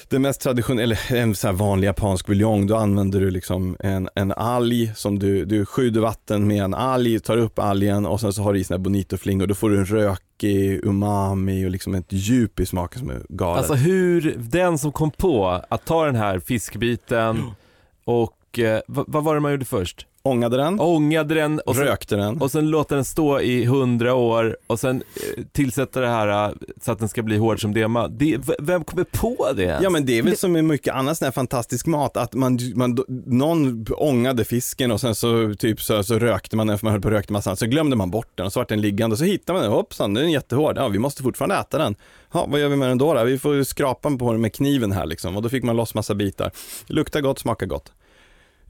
[0.10, 4.32] den mest traditionella, eller en så vanlig japansk buljong, då använder du liksom en, en
[4.32, 8.42] alg som du, du skyddar vatten med en alg, tar upp algen och sen så
[8.42, 12.60] har du i såna bonitoflingor, då får du en rökig umami och liksom ett djup
[12.60, 13.58] i smaken som är galet.
[13.58, 17.44] Alltså hur, den som kom på att ta den här fiskbiten
[18.06, 20.08] och, eh, vad, vad var det man gjorde först?
[20.28, 22.42] Ångade den, Ångade den och sen, rökte den.
[22.42, 25.04] och sen låta den stå i hundra år och sen
[25.38, 28.08] eh, tillsätta det här eh, så att den ska bli hård som dema.
[28.08, 29.80] Det, vem kommer på det?
[29.84, 32.34] Ja men det är väl Det- som med mycket annan sån här fantastisk mat, att
[32.34, 36.86] man, man, någon ångade fisken och sen så typ så, så rökte man den för
[36.86, 37.60] man höll på rökte massa annat.
[37.60, 39.72] så glömde man bort den och så vart den liggande och så hittade man den,
[39.72, 41.96] hoppsan den är jättehård, ja vi måste fortfarande äta den.
[42.34, 43.14] Ja, vad gör vi med den då?
[43.14, 43.24] då?
[43.24, 46.16] Vi får skrapa på den med kniven här liksom och då fick man loss massa
[46.16, 46.52] bitar.
[46.88, 47.92] Luktar gott, smakar gott.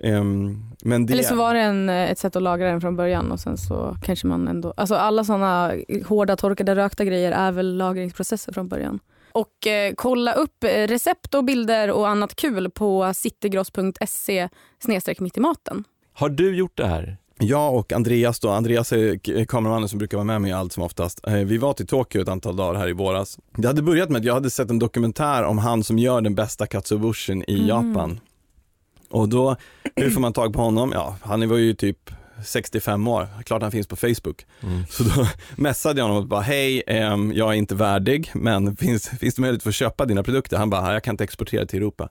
[0.04, 1.14] Ehm, men det...
[1.14, 3.58] Eller så var det en, eh, ett sätt att lagra den från början och sen
[3.58, 4.74] så kanske man ändå...
[4.78, 5.74] Alltså alla sådana
[6.08, 9.00] hårda torkade rökta grejer är väl lagringsprocesser från början.
[9.32, 14.50] Och eh, kolla upp eh, recept och bilder och annat kul på citygross.se
[15.20, 15.84] mitt i maten.
[16.14, 17.18] Har du gjort det här?
[17.40, 21.28] Jag och Andreas då, Andreas är kameramannen som brukar vara med mig allt som oftast.
[21.28, 23.40] Eh, Vi var till Tokyo ett antal dagar här i våras.
[23.56, 26.36] Det hade börjat med att jag hade sett en dokumentär om han som gör den
[26.36, 27.68] bästa katsubushin i Mm.
[27.68, 28.20] Japan.
[29.10, 29.56] Och då,
[29.96, 30.92] hur får man tag på honom?
[30.94, 32.12] Ja, han var ju typ
[32.44, 34.46] 65 år, klart han finns på Facebook.
[34.64, 34.84] Mm.
[34.90, 39.10] Så då messade jag honom och bara, hej, ehm, jag är inte värdig, men finns,
[39.10, 40.58] finns det möjlighet att få köpa dina produkter?
[40.58, 42.10] Han bara, jag kan inte exportera till Europa.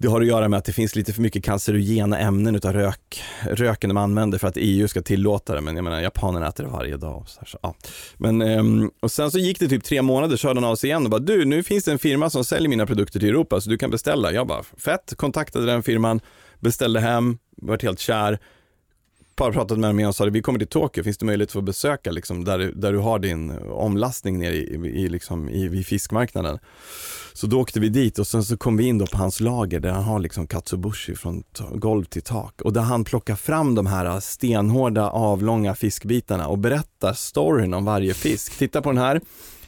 [0.00, 3.22] Det har att göra med att det finns lite för mycket cancerogena ämnen utav rök,
[3.42, 6.70] röken de använder för att EU ska tillåta det, men jag menar japanerna äter det
[6.70, 7.16] varje dag.
[7.16, 7.74] Och, så här, så, ja.
[8.16, 10.90] men, ehm, och sen så gick det typ tre månader, så hörde han av sig
[10.90, 13.60] igen och bara, du nu finns det en firma som säljer mina produkter till Europa
[13.60, 14.32] så du kan beställa.
[14.32, 16.20] Jag bara, fett, kontaktade den firman,
[16.60, 18.38] beställde hem, vart helt kär
[19.38, 21.60] par pratade med mig och sa vi kommer till Tokyo, finns det möjlighet att få
[21.60, 25.86] besöka liksom, där, du- där du har din omlastning nere i, i, liksom, i, vid
[25.86, 26.58] fiskmarknaden.
[27.32, 29.80] Så då åkte vi dit och sen så kom vi in då på hans lager
[29.80, 31.42] där han har liksom katsubushi från
[31.74, 37.12] golv till tak och där han plockar fram de här stenhårda avlånga fiskbitarna och berättar
[37.12, 38.58] storyn om varje fisk.
[38.58, 39.20] Titta på den här,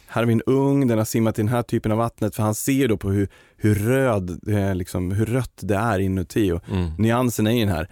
[0.06, 2.42] här har vi en ung, den har simmat i den här typen av vattnet för
[2.42, 6.68] han ser då på hur, hur röd, eh, liksom, hur rött det är inuti och
[6.70, 6.90] Mm.
[6.98, 7.88] nyanserna i den här.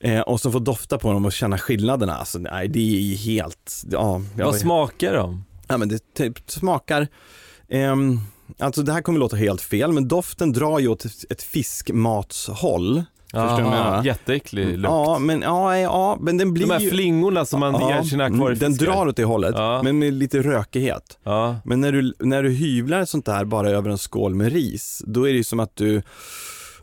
[0.00, 2.14] Eh, och så få dofta på dem och känna skillnaderna.
[2.16, 2.80] Alltså, nej, det
[3.12, 4.22] är helt, ja.
[4.36, 5.44] Vad smakar de?
[5.68, 7.08] Ja men det typ smakar,
[7.68, 8.18] ehm,
[8.58, 13.02] alltså det här kommer låta helt fel, men doften drar ju åt ett, fiskmatshåll.
[13.34, 14.02] Aha?
[14.04, 14.82] Jätteäcklig lukt.
[14.92, 16.90] Ja men, ja, ja, men den blir De här ju...
[16.90, 18.86] flingorna som man Ja, ger sina mm, Den akvariefiskar.
[18.86, 19.80] drar åt det hållet, Ja.
[19.82, 21.18] men med lite rökighet.
[21.24, 21.56] Ja.
[21.64, 25.28] Men när du, när du hyvlar sånt där bara över en skål med ris, då
[25.28, 26.02] är det ju som att du,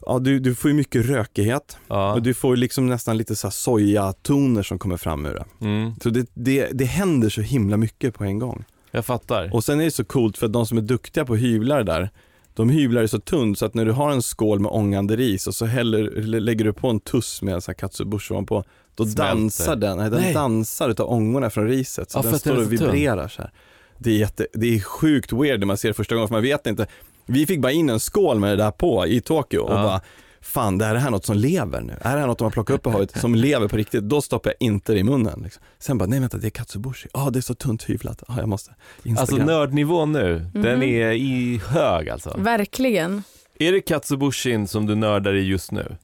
[0.08, 2.14] ja du, du får ju mycket rökighet ja.
[2.14, 5.46] och du får liksom nästan lite så sojatoner som kommer fram ur det.
[5.66, 5.94] Mm.
[6.04, 8.66] Så det, det, det händer så himla mycket på en gång.
[8.92, 9.50] Jag fattar.
[9.54, 12.10] Och sen är det så coolt för att de som är duktiga på hyvlar där,
[12.54, 15.48] de hyvlar det så tunt så att när du har en skål med ångande ris
[15.48, 18.64] och så häller, lä- lägger du på en tuss med en sån här katsubushi ovanpå,
[18.96, 19.24] då Smälter.
[19.24, 20.34] dansar den, den Nej.
[20.34, 22.12] dansar utav ångorna från riset.
[22.12, 22.70] Så Ja, den står och så tunn.
[22.92, 23.52] vibrerar så här.
[24.00, 26.42] Det är, jätte, det är sjukt weird när man ser det första gången för man
[26.44, 26.88] vet inte.
[27.28, 29.84] Vi fick bara in en skål med det där på i Tokyo och Ja.
[29.84, 30.02] bara
[30.42, 31.94] Fan, det här är här något som lever nu.
[32.02, 34.04] Är det här något de har plockat upp på havet som lever på riktigt?
[34.04, 35.42] Då stoppar jag inte det i munnen.
[35.44, 35.64] Liksom.
[35.80, 37.08] Sen bara, nej vänta, det är katsubushi.
[37.14, 38.24] Ja, det är så tunt hyvlat.
[38.28, 38.72] Ja, jag måste.
[38.72, 39.46] Alltså Instagram.
[39.48, 40.84] nördnivån nu, den Mhm.
[40.84, 42.36] är i hög alltså.
[42.38, 43.24] Verkligen.
[43.60, 45.96] Är det katsubushin som du nördar i just nu?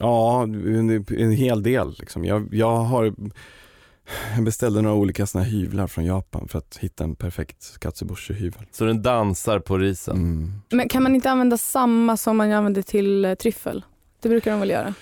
[0.00, 1.94] Ja, en, en hel del.
[1.98, 2.24] Liksom.
[2.24, 3.14] Jag, jag har
[4.34, 8.62] jag beställde några olika såna här hyvlar från Japan för att hitta en perfekt katsubushi-hyvel.
[8.70, 10.16] Så den dansar på risen?
[10.16, 10.52] Mm.
[10.70, 13.84] Men kan man inte använda samma som man använder till eh, tryffel?
[14.22, 14.94] Det brukar de väl göra?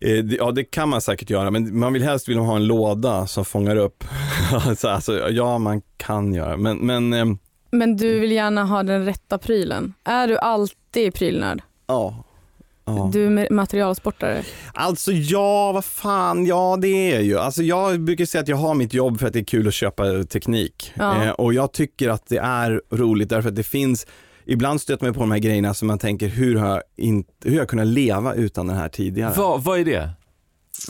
[0.00, 2.66] Eh, det- Ja, det kan man säkert göra, men man vill helst vilja ha en
[2.66, 4.04] låda som fångar upp.
[4.78, 7.38] Så, alltså, ja, man kan göra, men, men ehm,
[7.70, 9.94] Men du vill gärna ha den rätta prylen.
[10.04, 11.62] Är du alltid prylnörd?
[11.86, 12.24] ja.
[12.84, 13.10] Ja.
[13.12, 14.42] Du är ma- materialsportare.
[14.74, 17.38] Alltså ja, vad fan, ja det är ju.
[17.38, 19.74] Alltså jag brukar säga att jag har mitt jobb för att det är kul att
[19.74, 20.92] köpa teknik.
[20.94, 21.24] Ja.
[21.24, 24.06] Eh, och jag tycker att det är roligt därför att det finns,
[24.46, 27.50] ibland stöter man på de här grejerna som man tänker, hur har jag, in, hur
[27.50, 29.32] har jag kunnat leva utan den här tidigare?
[29.36, 30.10] Vad, vad är det?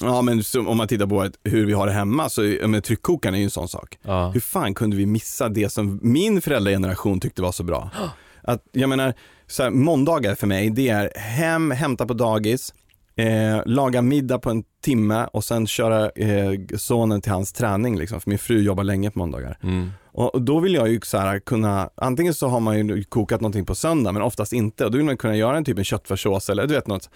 [0.00, 3.34] Ja men som, om man tittar på hur vi har det hemma så, men tryckkokaren
[3.34, 3.98] är ju en sån sak.
[4.02, 4.30] Ja.
[4.30, 7.90] Hur fan kunde vi missa det som min föräldrageneration tyckte var så bra?
[8.42, 9.14] Att, jag menar,
[9.46, 12.74] så här, måndagar för mig, det är hem, hämta på dagis,
[13.16, 18.20] eh, laga middag på en timme och sen köra eh, sonen till hans träning liksom,
[18.20, 19.58] för min fru jobbar länge på måndagar.
[19.62, 19.90] Mm.
[20.14, 23.66] Och, då vill jag ju så här kunna, antingen så har man ju kokat någonting
[23.66, 26.50] på söndag men oftast inte och då vill man kunna göra en typ en köttfärssås
[26.50, 27.10] eller du vet något,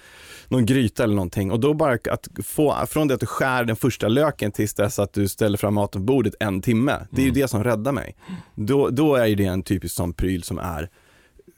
[0.48, 3.76] någon gryta eller någonting och då bara att få, från det att du skär den
[3.76, 7.24] första löken tills dess att du ställer fram maten på bordet en timme, det är
[7.24, 7.40] ju Mm.
[7.40, 8.16] det som räddar mig.
[8.54, 10.90] Då, då är ju det en typisk sån pryl som är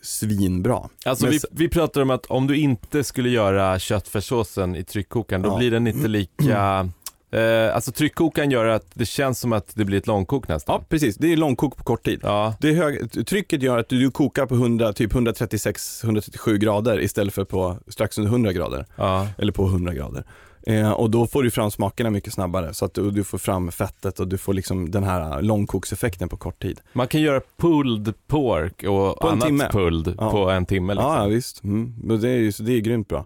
[0.02, 0.88] svinbra.
[1.04, 5.42] Alltså Men vi, vi pratar om att om du inte skulle göra köttfärssåsen i tryckkokaren,
[5.42, 5.56] då Ja.
[5.56, 6.88] blir den inte lika
[7.30, 10.74] Eh, alltså tryckkokaren gör att det känns som att det blir ett långkok nästan.
[10.80, 12.20] Ja precis, det är långkok på kort tid.
[12.22, 12.54] Ja.
[12.60, 17.44] Det hög, trycket gör att du, du kokar på 100, typ 136-137 grader istället för
[17.44, 18.86] på strax under 100 grader.
[18.96, 19.28] ja.
[19.38, 20.24] Eller på 100 grader.
[20.68, 23.72] Eh, och då får du fram smakerna mycket snabbare så att du, du får fram
[23.72, 26.80] fettet och du får liksom den här långkokseffekten på kort tid.
[26.92, 29.68] Man kan göra pulled pork och På annat timme.
[29.72, 30.30] pulled Ja.
[30.30, 30.94] på en timme.
[30.94, 31.12] Liksom.
[31.12, 31.64] Ja, visst.
[31.64, 31.94] Mm.
[32.20, 33.24] Det är ju det är grymt bra.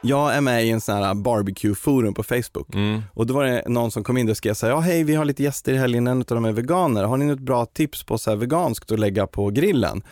[0.00, 2.74] Jag är med i en sån här barbecue-forum på Facebook.
[2.74, 3.02] Mm.
[3.14, 5.14] Och då var det någon som kom in och skrev så här, ja hej vi
[5.14, 7.04] har lite gäster i helgen, en av dem är veganer.
[7.04, 10.02] Har ni något bra tips på så här veganskt att lägga på grillen?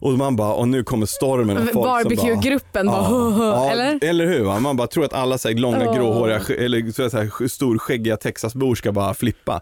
[0.00, 4.04] Och man bara, och nu kommer stormen folk som bara Barbecue-gruppen bara, Ja, eller?
[4.04, 4.44] eller hur?
[4.44, 4.60] Va?
[4.60, 5.96] Man bara tror att alla så här, långa Åh.
[5.96, 9.60] gråhåriga, eller så här, sk- storskäggiga Texasbor ska bara flippa.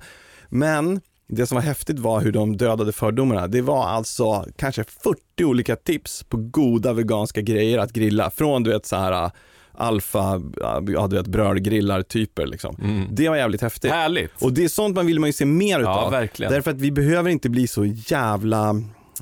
[0.49, 3.47] Men det som var häftigt var hur de dödade fördomarna.
[3.47, 8.31] Det var alltså kanske 40 olika tips på goda veganska grejer att grilla.
[8.31, 9.31] Från du vet så här äh,
[9.75, 10.43] alfa,
[10.87, 12.77] ja du vet brödgrillar typer liksom.
[12.83, 13.05] Mm.
[13.11, 13.91] Det var jävligt häftigt.
[13.91, 14.43] Härligt.
[14.43, 16.11] Och det är sånt man vill man ju se mer ja, utav.
[16.11, 16.53] verkligen.
[16.53, 18.75] Därför att vi behöver inte bli så jävla,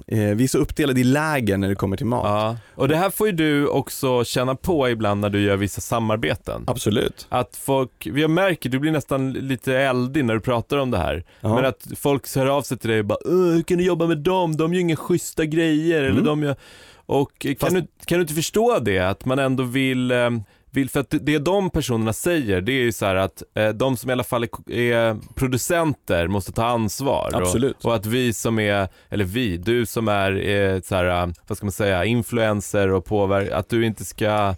[0.06, 2.24] vi är så uppdelade i läger när det kommer till mat.
[2.24, 2.56] Ja.
[2.74, 6.64] Och det här får ju du också känna på ibland när du gör vissa samarbeten.
[6.66, 7.26] Absolut.
[7.28, 11.24] Att folk, jag märker, du blir nästan lite eldig när du pratar om det här.
[11.40, 11.54] Ja.
[11.54, 14.06] Men att folk hör av sig till dig och bara "Åh, hur kan du jobba
[14.06, 14.56] med dem?
[14.56, 15.98] De gör inga schyssta grejer.
[15.98, 16.24] Eller Mm.
[16.24, 16.56] de gör...
[17.06, 18.98] Och kan, Fast- du, kan du inte förstå det?
[18.98, 20.30] Att man ändå vill, eh,
[20.74, 23.96] vill för att det- de personerna säger det är ju så här att eh, de
[23.96, 27.30] som i alla fall är, är producenter måste ta ansvar.
[27.34, 27.76] Absolut.
[27.78, 31.56] Och, och att vi som är, eller vi, du som är eh, så här, vad
[31.56, 34.54] ska man säga, influencer och påverkar, att du inte ska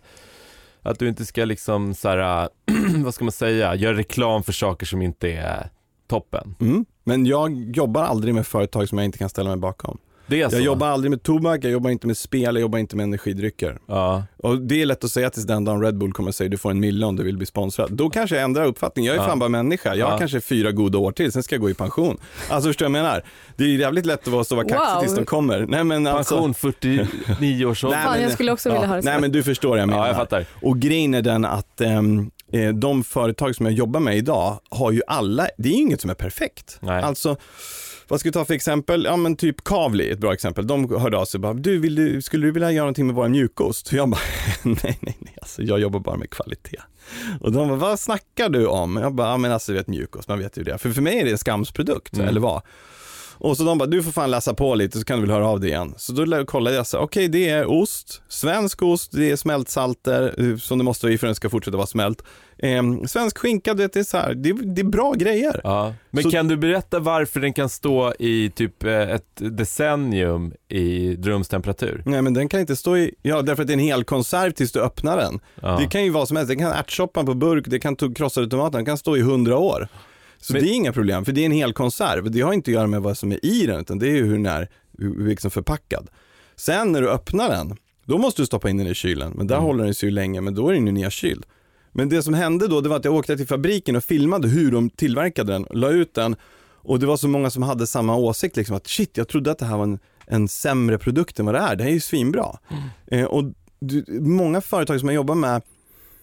[0.82, 2.48] att du inte ska liksom så här,
[3.04, 5.68] vad ska man säga, göra reklam för saker som inte är
[6.08, 6.54] toppen.
[6.60, 6.84] Mm.
[7.04, 9.98] Men jag jobbar aldrig med företag som jag inte kan ställa mig bakom.
[10.26, 10.56] Det är så?
[10.56, 13.78] Jag jobbar aldrig med tobak, jag jobbar inte med spel, jag jobbar inte med energidrycker.
[13.86, 14.22] Ja.
[14.36, 16.58] Och det är lätt att säga tills den dagen Red Bull kommer och säger du
[16.58, 17.92] får en mille om du vill bli sponsrad.
[17.92, 19.04] Då kanske jag ändrar uppfattning.
[19.04, 19.26] Jag är Ja.
[19.26, 19.94] fan bara människa.
[19.94, 20.18] Jag har Ja.
[20.18, 22.16] kanske fyra goda år till, sen ska jag gå i pension.
[22.50, 23.22] Alltså förstår du vad jag menar?
[23.56, 25.00] Det är jävligt lätt att vara så vara kaxig Wow.
[25.02, 25.66] tills de kommer.
[25.68, 26.34] Nej men alltså.
[26.34, 27.96] Pension 49 års ålder.
[27.96, 29.08] Nej, Fan, men- jag skulle också vilja ha det så.
[29.08, 30.02] Nej men du förstår vad jag menar.
[30.02, 30.46] Ja, jag fattar.
[30.62, 34.90] Och grejen är den att ehm, eh, de företag som jag jobbar med idag har
[34.92, 36.78] ju alla, det är ju inget som är perfekt.
[36.80, 37.02] Nej.
[37.02, 37.36] Alltså,
[38.08, 39.04] vad ska vi ta för exempel?
[39.04, 40.66] Ja men typ Kavli, ett bra exempel.
[40.66, 43.14] De hörde av sig och bara, du, vill du, skulle du vilja göra någonting med
[43.16, 43.86] vår mjukost?
[43.88, 44.20] Och jag bara,
[44.62, 46.80] nej nej nej, alltså, jag jobbar bara med kvalitet.
[47.40, 48.96] Och de bara, vad snackar du om?
[48.96, 50.78] Jag bara, ja men alltså du vet mjukost, man vet ju det.
[50.78, 52.28] För för mig är det en skamsprodukt, Mm.
[52.28, 52.62] eller vad?
[53.38, 55.48] Och så de bara, du får fan läsa på lite så kan du väl höra
[55.48, 55.94] av dig igen.
[55.96, 60.56] Så då kollade jag så, okej det är ost, svensk ost, det är smältsalter eh,
[60.56, 62.22] som det måste vara i för att den ska fortsätta vara smält.
[62.58, 65.60] Ehm, svensk skinka, det är så här, det, det är bra grejer.
[65.64, 65.94] Ja.
[66.10, 71.16] Men Så- kan du berätta varför den kan stå i typ eh, ett decennium i
[71.16, 72.02] rumstemperatur?
[72.06, 74.50] Nej men den kan inte stå i, ja därför att det är en hel konserv
[74.52, 75.40] tills du öppnar den.
[75.62, 75.76] Ja.
[75.80, 78.78] Det kan ju vara som helst, det kan ärtsoppan på burk, det kan krossade tomater,
[78.78, 79.88] den kan stå i hundra år.
[80.38, 82.30] Så Men- det är inga problem, för det är en hel konserv.
[82.30, 84.24] Det har inte att göra med vad som är i den, utan det är ju
[84.24, 86.08] hur den är hur- liksom förpackad.
[86.56, 89.54] Sen när du öppnar den, då måste du stoppa in den i kylen, men där
[89.54, 89.66] Mm.
[89.66, 91.44] håller den sig ju länge, men då är den ju nedkyld.
[91.96, 94.72] Men det som hände då, det var att jag åkte till fabriken och filmade hur
[94.72, 96.36] de tillverkade den, la ut den.
[96.74, 99.58] Och det var så många som hade samma åsikt, liksom att shit, jag trodde att
[99.58, 102.00] det här var en, en sämre produkt än vad det är, det här är ju
[102.00, 102.58] svinbra.
[103.06, 103.44] Eh, och
[103.80, 105.62] du, många företag som jag jobbar med,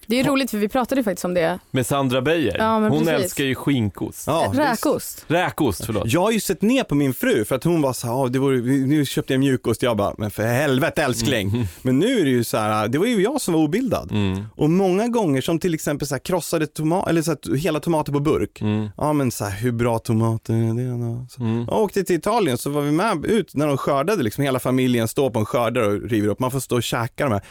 [0.07, 1.59] Det är roligt för vi pratade ju faktiskt om det.
[1.71, 2.55] Med Sandra Beijer.
[2.57, 3.23] Ja, men Hon precis.
[3.23, 4.27] älskar ju skinkost.
[4.27, 4.51] ja.
[4.55, 5.25] Räkost.
[5.27, 6.03] Räkost, förlåt.
[6.13, 8.27] Jag har ju sett ner på min fru för att hon var så här, "Ah,
[8.27, 11.67] det vore, nu köpte jag mjukost, jag bara, men för helvete älskling.
[11.81, 14.11] Men nu är det ju så här, det var ju jag som var obildad.
[14.11, 14.43] Mm.
[14.55, 18.11] Och många gånger som till exempel så här krossade tomater, eller så här, hela tomater
[18.11, 18.61] på burk.
[18.61, 18.87] Mm.
[18.97, 21.25] Ja men så här, hur bra tomater är det då?
[21.29, 21.41] Så.
[21.41, 21.65] Mm.
[21.69, 25.07] Jag åkte till Italien så var vi med ut när de skördade, liksom hela familjen
[25.07, 26.39] står på en skördare och river upp.
[26.39, 27.41] Man får stå och käka de här,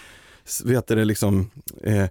[0.64, 1.50] vet du det liksom,
[1.84, 2.04] eh,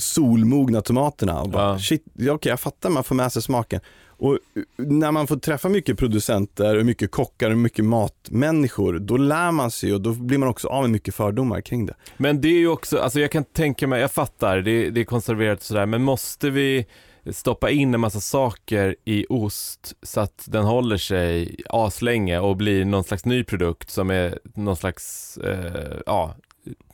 [0.00, 1.40] solmogna tomaterna.
[1.40, 1.78] Och bara, Ja.
[1.78, 3.80] shit, ja, okej jag fattar, man får med sig smaken.
[4.06, 4.38] Och eh,
[4.76, 9.70] när man får träffa mycket producenter och mycket kockar och mycket matmänniskor, då lär man
[9.70, 11.94] sig och då blir man också av med mycket fördomar kring det.
[12.16, 15.04] Men det är ju också, alltså jag kan tänka mig, jag fattar, det, det är
[15.04, 16.86] konserverat och sådär, men måste vi
[17.32, 22.84] stoppa in en massa saker i ost så att den håller sig aslänge och blir
[22.84, 26.34] någon slags ny produkt som är någon slags, eh, ja,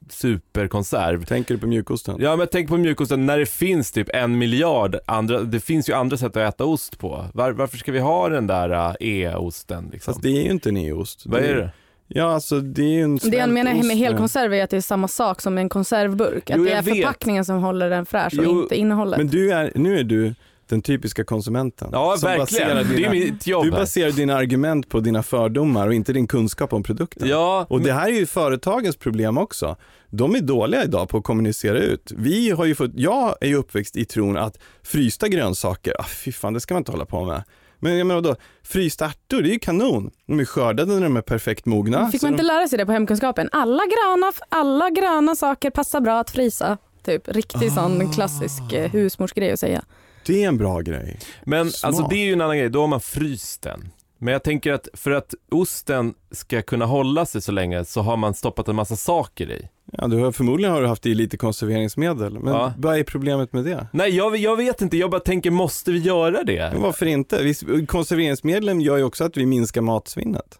[0.09, 1.25] superkonserv.
[1.25, 2.17] Tänker du på mjukosten?
[2.19, 5.89] Ja men jag tänker på mjukosten när det finns typ en miljard andra, det finns
[5.89, 7.25] ju andra sätt att äta ost på.
[7.35, 10.15] Var, varför ska vi ha den där uh, e-osten liksom?
[10.15, 11.23] Fast det är ju inte en e-ost.
[11.27, 11.71] Vad är det?
[12.09, 14.81] Ja alltså det är ju en Det han menar med helkonserv är att det är
[14.81, 16.51] samma sak som en konservburk.
[16.51, 16.95] Att Jo, det är vet.
[16.95, 19.19] förpackningen som håller den fräsch och Jo, inte innehållet.
[19.19, 20.35] Men du är, nu är du
[20.69, 21.89] den typiska konsumenten.
[21.93, 23.79] Ja som verkligen, baserar det är dina- mitt jobb Du här.
[23.79, 27.29] baserar dina argument på dina fördomar och inte din kunskap om produkten.
[27.29, 29.77] Ja, Och det här är ju företagens problem också.
[30.11, 32.13] De är dåliga idag på att kommunicera ut.
[32.17, 36.33] Vi har ju fått, jag är ju uppväxt i tron att frysta grönsaker, ah, fy
[36.33, 37.43] fan det ska man inte hålla på med.
[37.79, 40.11] Men jag menar då, frysta ärtor, det är ju kanon.
[40.27, 42.11] De är skördade när de är perfekt mogna.
[42.11, 43.49] Fick man inte de, lära sig det på hemkunskapen?
[43.53, 46.79] Alla gröna, alla gröna saker passar bra att frysa.
[47.05, 47.75] Typ riktig Ah.
[47.75, 49.83] sån klassisk eh, husmorsgrej att säga.
[50.27, 51.19] Det är en bra grej.
[51.45, 51.89] men Smart.
[51.89, 53.89] alltså det är ju en annan grej, då har man fryst den.
[54.19, 58.17] Men jag tänker att för att osten ska kunna hålla sig så länge så har
[58.17, 59.69] man stoppat en massa saker i.
[59.93, 62.73] Ja, du har, förmodligen har du haft i lite konserveringsmedel, men Ja.
[62.79, 63.87] vad är problemet med det?
[63.93, 66.71] Nej jag, jag vet inte, jag bara tänker måste vi göra det?
[66.73, 67.43] Men varför inte?
[67.43, 70.59] Vi, konserveringsmedlen gör ju också att vi minskar matsvinnet.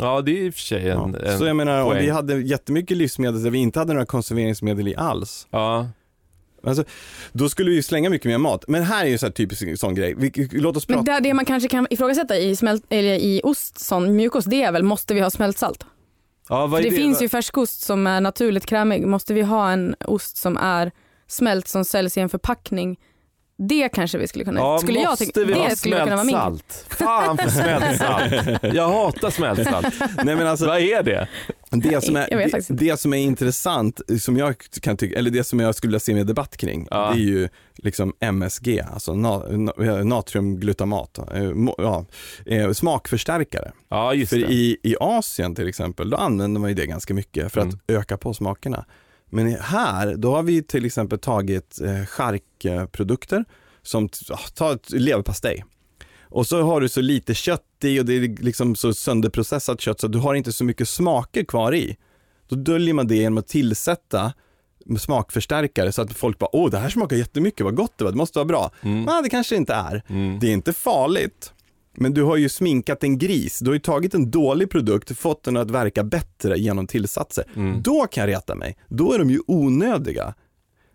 [0.00, 1.28] Ja det är i och för sig en, Ja.
[1.30, 2.02] en Så jag menar, om poäng.
[2.04, 5.88] vi hade jättemycket livsmedel där vi inte hade några konserveringsmedel i alls, Ja,
[6.66, 6.84] alltså,
[7.32, 8.64] då skulle vi ju slänga mycket mer mat.
[8.68, 10.14] Men här är ju så här typisk sån grej.
[10.16, 11.02] Vi, låt oss prata.
[11.02, 14.62] Men det, det man kanske kan ifrågasätta i, smält, eller i ost, sån mjukost, det
[14.62, 15.86] är väl måste vi ha smältsalt?
[16.48, 16.90] ja det, det?
[16.90, 19.06] finns ju färskost som är naturligt krämig.
[19.06, 20.92] Måste vi ha en ost som är
[21.26, 22.98] smält som säljs i en förpackning?
[23.58, 24.60] Det kanske vi skulle kunna...
[24.60, 26.36] Ja, skulle jag tycka, vi ha det skulle kunna vara min.
[26.36, 26.86] smältsalt?
[26.88, 28.58] Fan för smältsalt.
[28.74, 29.94] Jag hatar smältsalt.
[30.24, 31.28] Nej, men alltså, Vad är det?
[31.70, 35.60] det, som är, det, det som är intressant, som jag kan tycka, eller det som
[35.60, 37.10] jag skulle vilja se mer debatt kring, Ja.
[37.14, 39.72] det är ju liksom MSG, alltså na, na,
[40.04, 42.04] natriumglutamat, eh, ja,
[42.46, 43.72] eh, smakförstärkare.
[43.88, 44.46] Ja just För det.
[44.52, 47.78] i, i Asien till exempel, då använder man ju det ganska mycket för att Mm.
[47.88, 48.84] öka på smakerna.
[49.36, 53.44] Men här, då har vi till exempel tagit eh, charkprodukter
[53.82, 54.08] som,
[54.54, 55.64] ta ett leverpastej.
[56.22, 60.00] Och så har du så lite kött i och det är liksom så sönderprocessat kött
[60.00, 61.96] så du har inte så mycket smaker kvar i.
[62.48, 64.32] Då döljer man det genom att tillsätta
[64.98, 68.18] smakförstärkare så att folk bara, åh det här smakar jättemycket, vad gott det var, det
[68.18, 68.70] måste vara bra.
[68.82, 69.02] Mm.
[69.02, 70.02] Nej, det kanske inte är.
[70.08, 70.38] Mm.
[70.40, 71.52] Det är inte farligt,
[71.96, 73.58] men du har ju sminkat en gris.
[73.58, 77.44] Du har ju tagit en dålig produkt, fått den att verka bättre genom tillsatser.
[77.56, 77.82] Mm.
[77.82, 78.76] Då kan jag reta mig.
[78.88, 80.34] Då är de ju onödiga.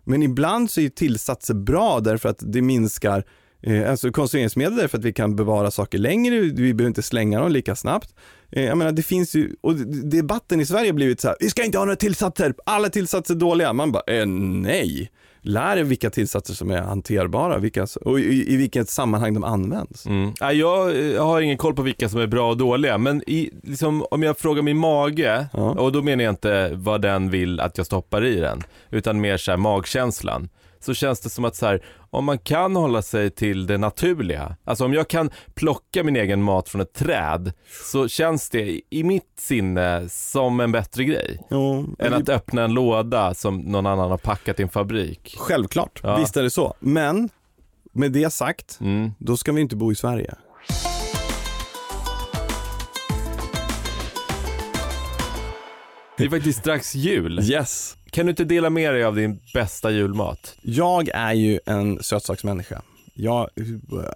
[0.04, 3.24] Men ibland så är ju tillsatser bra därför att det minskar
[3.62, 7.40] Eh, alltså konserveringsmedel är för att vi kan bevara saker längre, vi behöver inte slänga
[7.40, 8.14] dem lika snabbt.
[8.50, 11.50] Eh, jag menar det finns ju, och debatten i Sverige har blivit så här, vi
[11.50, 13.72] ska inte ha några tillsatser, alla tillsatser är dåliga.
[13.72, 15.10] Man bara, eh, nej.
[15.44, 20.06] Lär er vilka tillsatser som är hanterbara vilka, och i, i vilket sammanhang de används.
[20.06, 20.32] Mm.
[20.40, 24.04] Jag, jag har ingen koll på vilka som är bra och dåliga, men i, liksom,
[24.10, 25.70] om jag frågar min mage, Ja.
[25.70, 29.36] och då menar jag inte vad den vill att jag stoppar i den, utan mer
[29.36, 30.48] så här magkänslan.
[30.84, 34.56] Så känns det som att så här, om man kan hålla sig till det naturliga,
[34.64, 37.52] alltså om jag kan plocka min egen mat från ett träd,
[37.90, 41.40] så känns det i mitt sinne som en bättre grej.
[41.50, 45.34] Jo, Än att öppna en låda som någon annan har packat i en fabrik.
[45.38, 46.16] Självklart, Ja.
[46.16, 46.74] visst är det så.
[46.80, 47.28] Men
[47.92, 49.12] med det sagt, Mm.
[49.18, 50.34] då ska vi inte bo i Sverige.
[56.16, 57.40] Det är faktiskt strax jul.
[57.50, 57.96] Yes.
[58.12, 60.56] Kan du inte dela med dig av din bästa julmat?
[60.62, 62.82] Jag är ju en sötsaksmänniska.
[63.14, 63.48] Jag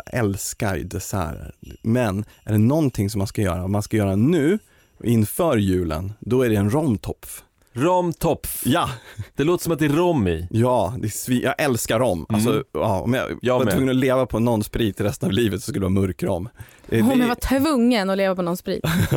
[0.06, 1.54] älskar desserter.
[1.82, 4.58] Men är det någonting som man ska göra, om man ska göra nu,
[5.04, 7.42] inför julen, då är det en romtopf.
[7.76, 8.62] Romtopf.
[8.64, 8.90] Ja,
[9.36, 10.48] Det låter som att det är rom i.
[10.50, 12.26] ja, det är svi- jag älskar rom.
[12.28, 12.64] Alltså, Mm.
[12.72, 13.72] ja, om jag, Jag var med.
[13.74, 16.48] tvungen att leva på någon sprit resten av livet så skulle det vara mörk rom.
[16.88, 18.82] Eh, Om det- jag var tvungen att leva på någon sprit.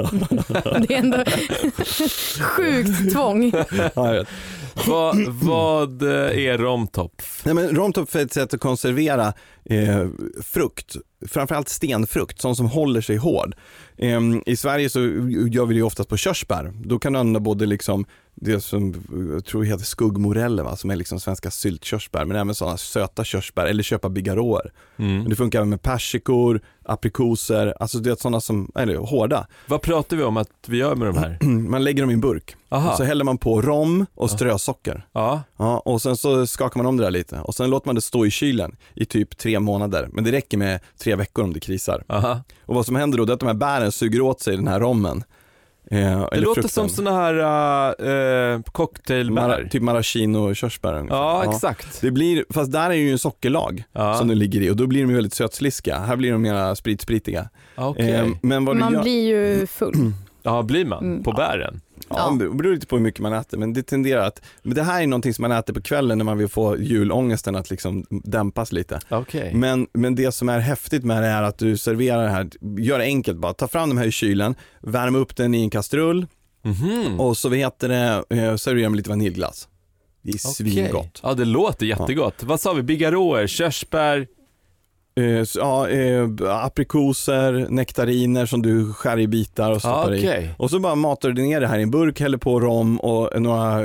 [0.88, 1.18] det är ändå
[2.42, 3.52] sjukt tvång.
[3.96, 4.24] ja,
[4.88, 7.42] vad, vad eh, är romtopf?
[7.46, 9.34] Nej, men romtopf är ett sätt att konservera
[9.66, 10.08] eh,
[10.44, 10.96] frukt,
[11.28, 13.56] framförallt stenfrukt, sån som håller sig hård.
[13.98, 15.00] Eh, I Sverige så
[15.52, 16.74] gör vi det oftast på körsbär.
[16.86, 18.06] Då kan du använda både liksom
[18.42, 18.94] det som
[19.34, 20.76] jag tror heter skuggmoreller, va?
[20.76, 24.72] som är liksom svenska syltkörsbär, men även sådana söta körsbär eller köpa bigarråer.
[24.98, 25.30] Mm.
[25.30, 29.48] Det funkar även med persikor, aprikoser, alltså det är sådana som eller, hårda.
[29.68, 31.38] Vad pratar vi om att vi gör med de här?
[31.70, 32.92] Man lägger dem i en burk, Aha.
[32.92, 35.06] och så häller man på rom och strösocker.
[35.12, 35.44] Ja.
[35.58, 38.02] Ja, och sen så skakar man om det där lite och sen låter man det
[38.02, 40.10] stå i kylen i typ tre månader.
[40.14, 42.04] Men det räcker med tre veckor om det krisar.
[42.08, 42.42] Aha.
[42.66, 44.80] Och vad som händer då är att de här bären suger åt sig den här
[44.80, 45.24] rommen.
[45.92, 46.70] Eh, Det låter frukten.
[46.70, 47.34] som såna här
[48.56, 49.42] uh, cocktailbär.
[49.48, 51.18] Mara, typ maraschino och körsbär ungefär.
[51.18, 52.02] ja, exakt.
[52.02, 54.14] Det blir, fast där är ju en sockerlag Ja.
[54.14, 56.00] som det ligger i och då blir de ju väldigt sötsliskiga.
[56.00, 57.50] Här blir de mera spritspritiga.
[57.76, 58.12] Okej.
[58.12, 59.94] Eh, men vad Man gör, blir ju full.
[60.44, 61.04] Ja, blir man?
[61.04, 61.24] Mm.
[61.24, 61.82] På bären?
[62.10, 62.46] Ja, Ja.
[62.46, 65.02] det beror lite på hur mycket man äter men det tenderar att, men det här
[65.04, 68.72] är någonting som man äter på kvällen när man vill få julångesten att liksom dämpas
[68.72, 69.00] lite.
[69.10, 69.54] Okej.
[69.54, 72.50] Men, men det som är häftigt med det är att du serverar det här,
[72.80, 75.70] gör det enkelt bara, ta fram de här i kylen, värm upp den i en
[75.70, 76.28] kastrull
[76.62, 77.20] Mhm.
[77.20, 79.68] och så heter det, eh, servera med lite vaniljglass.
[80.22, 81.20] Det är svingott.
[81.24, 82.44] Ja, det låter jättegott.
[82.44, 82.84] Vad sa vi?
[82.84, 84.28] Bigarråer, körsbär?
[85.16, 86.28] Eh, så, ja, eh,
[86.64, 90.20] aprikoser, nektariner som du skär i bitar och stoppar i.
[90.20, 90.54] okej.
[90.58, 93.42] Och så bara matar du ner det här i en burk, häller på rom och
[93.42, 93.82] några,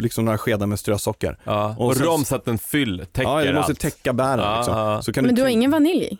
[0.00, 1.38] liksom några skedar med strösocker.
[1.44, 1.74] Ja.
[1.78, 3.80] Och Och, sen- rom så att den fyll, täcker Ja, du måste allt.
[3.80, 4.76] täcka bären Ja, liksom.
[4.78, 5.02] ja.
[5.02, 6.18] Så kan Men du har tänka- ingen vanilj i?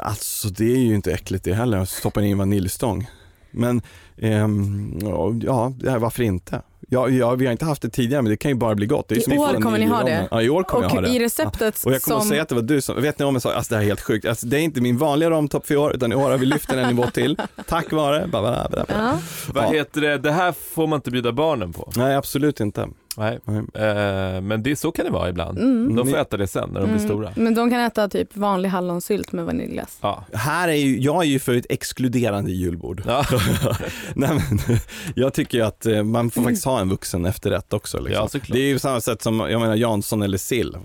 [0.00, 3.06] Alltså det är ju inte äckligt det heller, att stoppa in en vaniljstång.
[3.50, 3.82] Men
[4.18, 4.98] ehm,
[5.42, 6.62] ja, varför inte?
[6.88, 9.08] Ja, ja, vi har inte haft det tidigare men det kan ju bara bli gott.
[9.08, 10.28] Det är I som år kommer ni ha det.
[10.30, 11.08] Ja, i år kommer jag ha Och det.
[11.08, 12.22] i receptet Och jag kommer som...
[12.22, 13.82] att säga att det var du som, vet ni om en sak, alltså det här
[13.82, 16.14] är helt sjukt, alltså, det är inte min vanliga romtopp för i år utan i
[16.14, 18.84] år har vi lyft den en nivå till, tack vare, ba, ba, ba, ba.
[18.88, 19.18] Ja.
[19.54, 19.68] Vad Ja.
[19.70, 20.18] heter det?
[20.18, 21.92] Det här får man inte bjuda barnen på.
[21.96, 22.88] Nej absolut inte.
[23.16, 23.38] Nej.
[23.44, 23.58] Nej.
[23.74, 25.58] Eh, men det, så kan det vara ibland.
[25.58, 25.96] Mm.
[25.96, 27.08] De får äta det sen när de blir Mm.
[27.08, 27.30] stora.
[27.36, 29.98] Men de kan äta typ vanlig hallonsylt med vaniljglass.
[30.00, 30.24] Ja.
[30.32, 33.02] Här är ju, jag är ju för ett exkluderande julbord.
[33.06, 33.24] Ja.
[34.14, 34.78] Nej, men,
[35.14, 37.98] jag tycker ju att eh, man får faktiskt ha en vuxen efterrätt också.
[37.98, 38.22] Liksom.
[38.22, 38.52] Ja, såklart.
[38.56, 40.76] det är ju samma sätt som, jag menar Jansson eller sill.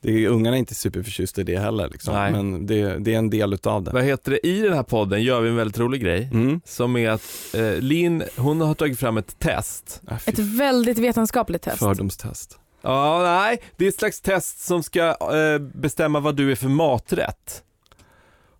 [0.00, 2.14] Det är, ungarna är inte superförtjusta i det heller liksom.
[2.14, 2.32] Nej.
[2.32, 3.90] men det, det är en del utav det.
[3.90, 4.46] Vad heter det?
[4.46, 6.28] I den här podden gör vi en väldigt rolig grej.
[6.32, 6.60] Mm.
[6.64, 7.22] Som är att
[7.54, 10.02] eh, Linn, hon har tagit fram ett test.
[10.08, 11.69] Ah, Ett väldigt vetenskapligt test.
[11.78, 12.58] Fördomstest.
[12.82, 16.68] Ja, nej, det är ett slags test som ska eh, bestämma vad du är för
[16.68, 17.62] maträtt.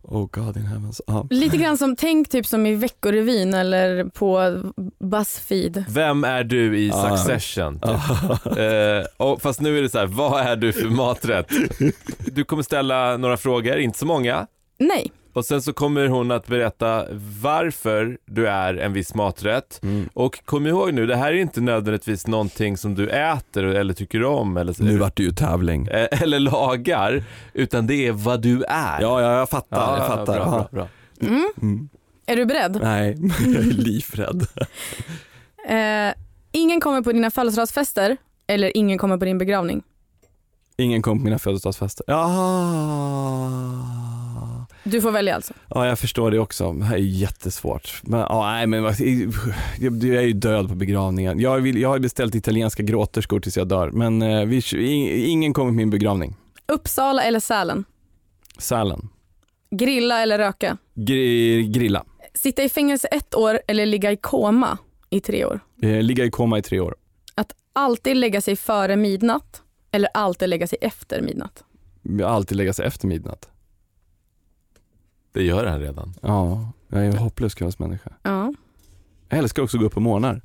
[0.02, 1.00] Oh God in heavens.
[1.06, 1.26] Ja.
[1.30, 4.60] Lite grann som, tänk typ som i Veckorevyn eller på
[4.98, 5.84] Buzzfeed.
[5.88, 7.16] Vem är du i Ja.
[7.18, 7.80] Succession?
[7.80, 7.90] Typ.
[8.58, 11.46] Eh, och, fast nu är det så här, vad är du för maträtt?
[12.18, 14.46] Du kommer ställa några frågor, inte så många.
[14.78, 17.06] Nej, Och sen så kommer hon att berätta
[17.42, 19.80] varför du är en viss maträtt.
[19.82, 20.08] Mm.
[20.14, 24.24] Och kom ihåg nu, det här är inte nödvändigtvis någonting som du äter eller tycker
[24.24, 25.86] om eller, Nu vart det ju tävling.
[25.86, 29.00] eh, eller lagar, utan det är vad du är.
[29.00, 29.98] Ja, ja jag fattar.
[29.98, 30.34] jag fattar.
[30.34, 30.88] Bra, bra, Ja.
[31.20, 31.28] bra.
[31.28, 31.48] mm.
[31.62, 31.88] Mm.
[32.26, 32.78] är du beredd?
[32.82, 34.46] Nej, jag är livrädd.
[35.68, 36.12] Eh,
[36.52, 38.16] ingen kommer på dina födelsedagsfester
[38.46, 39.82] eller ingen kommer på din begravning.
[40.76, 42.04] Ingen kom på mina födelsedagsfester.
[42.08, 42.30] Ja.
[44.90, 45.54] Du får välja alltså.
[45.68, 46.72] ja, jag förstår det också.
[46.72, 48.00] Det här är jättesvårt.
[48.02, 49.00] Men, ja, nej, men jag,
[50.04, 51.40] är ju död på begravningen.
[51.40, 55.52] Jag, vill, jag har beställt italienska gråterskor tills jag dör, men eh, vi, ing- ingen
[55.54, 56.36] kommer på min begravning.
[56.66, 57.84] Uppsala eller Sälen?
[58.58, 59.08] Sälen.
[59.70, 60.76] Grilla eller röka?
[60.94, 62.04] Gri, grilla.
[62.34, 64.78] Sitta i fängelse ett år eller ligga i koma
[65.10, 65.60] i tre år?
[65.82, 66.94] Eh, ligga i koma i tre år.
[67.34, 69.62] Att alltid lägga sig före midnatt
[69.92, 71.64] eller alltid lägga sig efter midnatt?
[72.26, 73.48] Alltid lägga sig efter midnatt.
[75.32, 76.14] Det gör han redan.
[76.20, 78.10] Ja, jag är en hopplös kvällsmänniska.
[78.22, 78.54] Ja.
[79.28, 80.42] Jag älskar också att gå upp på morgnar.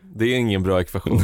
[0.00, 1.20] Det är ingen bra ekvation.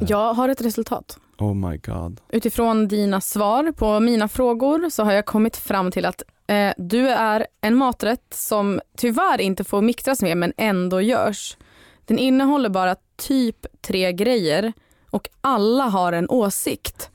[0.08, 1.18] Jag har ett resultat.
[1.38, 2.20] Oh my god.
[2.28, 7.08] Utifrån dina svar på mina frågor så har jag kommit fram till att eh, du
[7.08, 11.56] är en maträtt som tyvärr inte får mixtras med men ändå görs.
[12.04, 14.72] Den innehåller bara typ tre grejer
[15.10, 17.10] och alla har en åsikt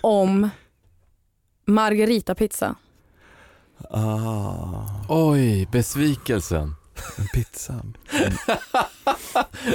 [0.00, 0.50] om
[1.64, 2.74] margaritapizza.
[3.90, 6.74] Ah, Oj, besvikelsen.
[7.18, 7.74] en pizza.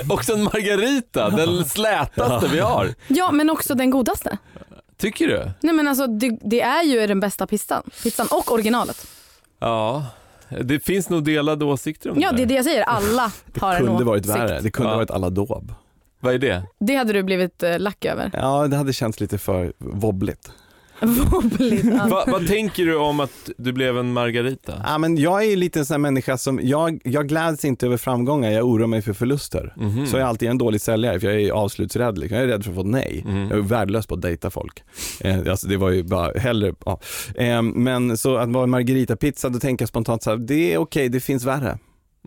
[0.10, 2.94] Också en margarita, den slätaste vi har.
[3.08, 4.38] Ja men också den godaste.
[4.98, 5.52] Tycker du?
[5.62, 7.84] Nej men alltså det, det är ju den bästa pizzan.
[8.04, 9.08] Pizzan och originalet.
[9.60, 10.06] Ja,
[10.64, 13.72] det finns nog delade åsikter om Ja det det är det jag säger, alla har
[13.74, 14.08] en kunde åsikt.
[14.08, 14.60] varit värre.
[14.62, 14.96] Det kunde Ja.
[14.96, 15.74] varit alla dåb.
[16.20, 16.64] Vad är det?
[16.80, 18.32] Det hade du blivit eh, lack över.
[18.34, 20.52] Ja, det hade känts lite för wobbligt.
[22.10, 24.74] Va, vad tänker du om att du blev en margarita?
[24.84, 27.98] Ja, men jag är lite en sån här människa som, jag, jag gläds inte över
[27.98, 29.74] framgångar, jag oroar mig för förluster.
[29.78, 30.08] Mhm.
[30.08, 32.18] Så jag är alltid en dålig säljare för jag är avslutsrädd.
[32.18, 32.38] Liksom.
[32.38, 33.24] Jag är rädd för att få nej.
[33.28, 33.38] Mhm.
[33.50, 34.84] Jag är värdelös på att dejta folk.
[35.22, 37.00] Eh, alltså det var ju bara hellre, ja.
[37.36, 40.78] eh, Men så att vara en margaritapizza, då tänker jag spontant så här, det är
[40.78, 41.78] okej, det finns värre.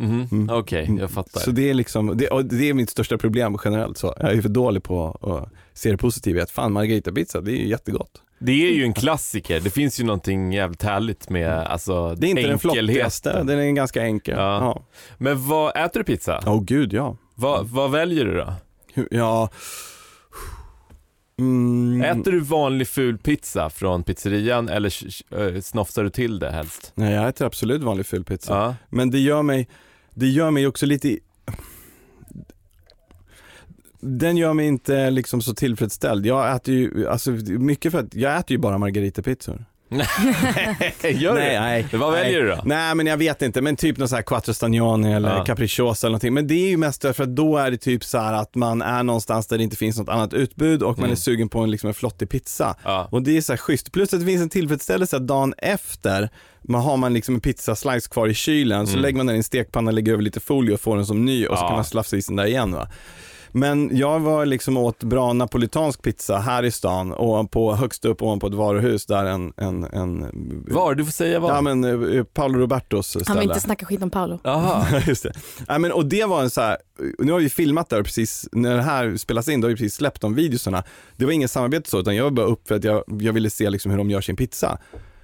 [0.01, 0.29] Mhm.
[0.33, 0.51] Mm.
[0.57, 1.41] Okej, jag fattar.
[1.41, 3.99] Så det är liksom, det, och det är mitt största problem generellt.
[3.99, 7.53] Så jag är för dålig på att se det positiva i att fan margaritapizza, det
[7.53, 8.23] är ju jättegott.
[8.39, 12.29] Det är ju en klassiker, det finns ju någonting jävligt härligt med alltså, Det är
[12.29, 14.35] inte den flottigaste, den är ganska enkel.
[14.39, 14.59] Ja.
[14.61, 14.85] Ja.
[15.19, 16.43] Men vad, äter du pizza?
[16.47, 17.17] Åh gud ja.
[17.35, 18.55] Vad, vad väljer du då?
[19.11, 19.51] Ja.
[21.39, 22.03] Mm.
[22.03, 26.93] Äter du vanlig ful pizza från pizzerian eller snofsar du till det helst?
[26.95, 28.55] Nej jag äter absolut vanlig fulpizza.
[28.55, 28.75] Ja.
[28.89, 29.69] Men det gör mig,
[30.15, 31.19] det gör mig också lite
[34.01, 36.27] den gör mig inte liksom så tillfredsställd.
[36.27, 39.65] Jag äter ju, alltså mycket för att, jag äter ju bara margaritapizzor.
[41.03, 41.61] Gör nej, du?
[41.61, 42.23] nej, Vad nej.
[42.23, 42.59] väljer du då?
[42.65, 45.45] Nej men jag vet inte, men typ någon sån här quattro stagioni eller Ja.
[45.45, 46.35] capricciosa eller någonting.
[46.35, 48.83] Men det är ju mest för att då är det typ så här att man
[48.83, 51.13] är någonstans där det inte finns något annat utbud och man Mm.
[51.13, 52.77] är sugen på en, liksom en flottig pizza.
[52.85, 53.09] Ja.
[53.11, 53.93] Och det är så här schysst.
[53.93, 56.29] Plus att det finns en tillfredsställelse att dagen efter
[56.63, 59.03] man har man liksom en pizzaslice kvar i kylen så Mm.
[59.03, 61.47] lägger man den i en stekpanna, lägger över lite folie och får den som ny
[61.47, 61.69] och så Ja.
[61.69, 62.89] kan man slafsa i sig den där igen va.
[63.53, 68.23] Men jag var liksom åt bra napolitansk pizza här i stan och på, högst upp
[68.23, 70.27] ovanpå ett varuhus där en, en, en
[70.69, 70.95] Var?
[70.95, 71.51] Du får säga var.
[71.55, 73.25] Ja men eh, Paolo Robertos ställe.
[73.29, 74.41] Han vill inte snacka skit om Paolo.
[74.45, 74.87] Jaha.
[75.07, 75.33] Just det.
[75.69, 76.77] Ja, men, och det var en så här,
[77.19, 79.95] nu har vi filmat där precis, när det här spelas in, då har vi precis
[79.95, 80.83] släppt de videosarna.
[81.17, 83.51] Det var inget samarbete så, utan jag var bara upp för att jag, jag ville
[83.51, 84.79] se liksom hur de gör sin pizza.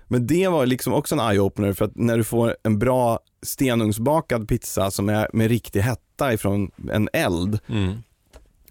[0.08, 4.48] Men det var liksom också en eye-opener för att när du får en bra stenugnsbakad
[4.48, 7.94] pizza som är med riktig hetta ifrån en eld Mm.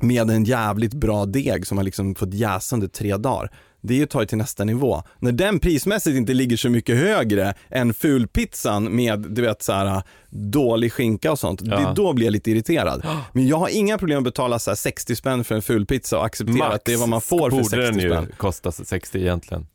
[0.02, 3.52] Med en jävligt bra deg som har liksom fått jäsa under tre dagar.
[3.82, 5.04] Det är ju att ta det till nästa nivå.
[5.20, 10.02] När den prismässigt inte ligger så mycket högre än fulpizzan med du vet så här
[10.30, 11.80] dålig skinka och sånt, Ja.
[11.80, 13.06] det, då blir jag lite irriterad.
[13.34, 16.26] Men jag har inga problem att betala så här 60 spänn för en fulpizza och
[16.26, 18.32] acceptera att det är vad man får för borde 60 den ju spänn.
[18.38, 19.68] kosta 60 egentligen.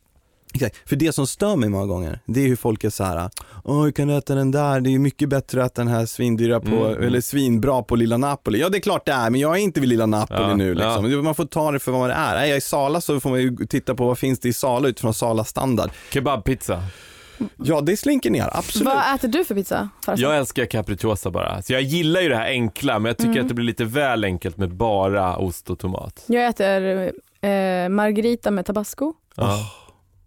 [0.53, 0.89] Exakt.
[0.89, 3.29] För det som stör mig många gånger, det är hur folk är så här,
[3.63, 6.05] åh hur kan du äta den där, det är ju mycket bättre att den här
[6.05, 7.03] svindyra på, Mm.
[7.03, 8.59] eller svinbra på Lilla Napoli.
[8.61, 10.73] Ja det är klart det är, men jag är inte vid Lilla Napoli Ja, nu
[10.73, 11.23] liksom.
[11.23, 12.35] Man får ta det för vad det är.
[12.35, 14.87] Är jag i Sala så får man ju titta på vad finns det i Sala
[14.87, 15.89] utifrån Sala standard.
[16.13, 16.83] Kebabpizza.
[17.57, 18.87] Ja det slinker ner, absolut.
[18.87, 19.89] Vad äter du för pizza?
[20.05, 20.21] Farsan?
[20.21, 21.61] Jag älskar capricciosa bara.
[21.61, 23.41] Så jag gillar ju det här enkla, men jag tycker Mm.
[23.43, 26.23] att det blir lite väl enkelt med bara ost och tomat.
[26.25, 29.59] Jag äter eh, margarita med tabasco, Ja,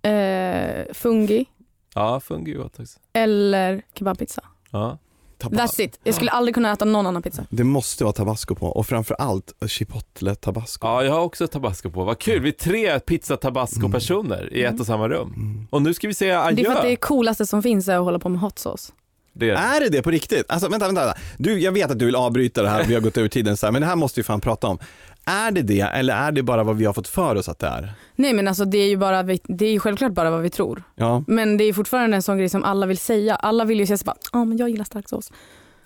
[0.05, 1.45] eh, fungi
[1.95, 2.99] ja fungi är gott också.
[3.13, 4.43] eller kebabpizza.
[4.71, 4.99] Ja.
[5.39, 6.01] Tabas- That's it.
[6.05, 7.47] Jag skulle aldrig kunna äta någon annan pizza.
[7.51, 10.87] Det måste vara tabasco på och framförallt chipotle tabasco.
[10.87, 12.05] ja, jag har också tabasco på.
[12.05, 15.33] Vad kul, vi är tre pizza tabasco-personer i ett och samma rum.
[15.37, 15.67] Mm.
[15.71, 16.55] Och nu ska vi säga adjö.
[16.57, 18.93] Det är för att det coolaste som finns är att hålla på med hot sauce.
[19.33, 20.45] Det är- Är det det på riktigt?
[20.51, 21.21] Alltså vänta, vänta, vänta.
[21.39, 23.67] Du, jag vet att du vill avbryta det här, vi har gått över tiden så
[23.67, 24.79] här, men det här måste vi fan prata om.
[25.27, 27.67] Är det det eller är det bara vad vi har fått för oss att det
[27.67, 27.93] är?
[28.17, 30.83] Nej men alltså det är ju bara, det är ju självklart bara vad vi tror.
[30.95, 31.25] Ja.
[31.27, 33.37] Men det är fortfarande en sån grej som alla vill säga.
[33.37, 35.33] Alla vill ju säga så bara, ja men jag gillar stark sås.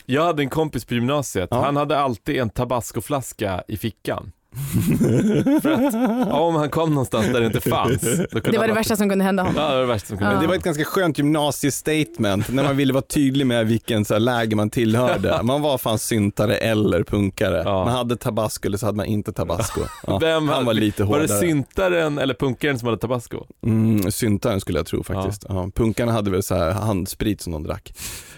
[0.07, 1.65] Jag hade en kompis på gymnasiet, Ja.
[1.65, 4.33] han hade alltid en tabascoflaska i fickan.
[5.63, 8.01] För att om han kom någonstans där det inte fanns.
[8.03, 9.63] Då kunde Det var det värsta som kunde hända honom.
[9.63, 10.41] Ja, det var det värsta som kunde Ja.
[10.41, 14.21] Det var ett ganska skönt gymnasiestatement när man ville vara tydlig med vilken så här,
[14.21, 15.41] läge man tillhörde.
[15.49, 17.63] Man var fan syntare eller punkare.
[17.65, 17.85] Ja.
[17.85, 19.81] Man hade tabasco eller så hade man inte tabasco.
[20.07, 20.19] Ja.
[20.19, 21.27] Vem Han var lite Var hårdare.
[21.27, 23.45] det syntaren eller punkaren som hade tabasco?
[23.67, 25.45] Mm, syntaren skulle jag tro faktiskt.
[25.49, 25.71] Ja.
[25.75, 27.93] punkarna hade väl så här handsprit som de drack.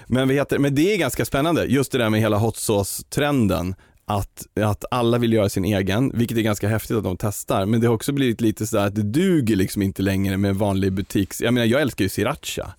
[0.06, 3.74] Men, vad heter, men det är ganska spännande, just det där med hela hot sauce-trenden.
[4.10, 7.66] Att, att alla vill göra sin egen, vilket är ganska häftigt att de testar.
[7.66, 10.92] Men det har också blivit lite sådär att det duger liksom inte längre med vanlig
[10.92, 11.40] butiks...
[11.40, 12.72] Jag menar jag älskar ju sriracha.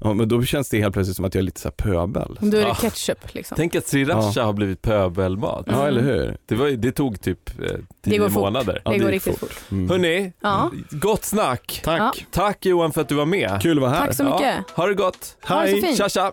[0.00, 2.38] Ja, men då känns det helt plötsligt som att jag är lite såhär pöbel.
[2.40, 2.74] Då är det Ja.
[2.74, 3.56] ketchup liksom.
[3.56, 5.68] Tänk att sriracha har blivit pöbelmat.
[5.68, 5.80] Mm.
[5.80, 6.36] Ja, eller hur?
[6.46, 7.64] Det, var, det tog typ eh,
[8.02, 8.42] Det tio går fort.
[8.42, 8.82] månader.
[8.84, 9.60] Ja, det går gick riktigt fort.
[9.70, 9.88] Mm.
[9.90, 10.70] Hörni, Ja.
[10.90, 11.80] gott snack.
[11.84, 12.00] Tack.
[12.00, 12.12] Ja.
[12.30, 13.58] Tack Johan för att du var med.
[13.62, 14.06] Kul att vara här.
[14.06, 14.40] Tack så mycket.
[14.42, 15.36] Ja, ha det gott.
[15.48, 15.82] Ha det så Hej.
[15.82, 15.98] fint.
[15.98, 16.32] Tja tja.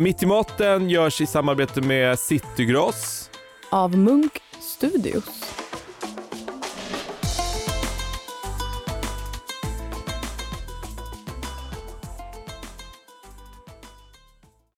[0.00, 3.30] Mitt i maten görs i samarbete med Citygross.
[3.70, 5.69] Av Munk Studios.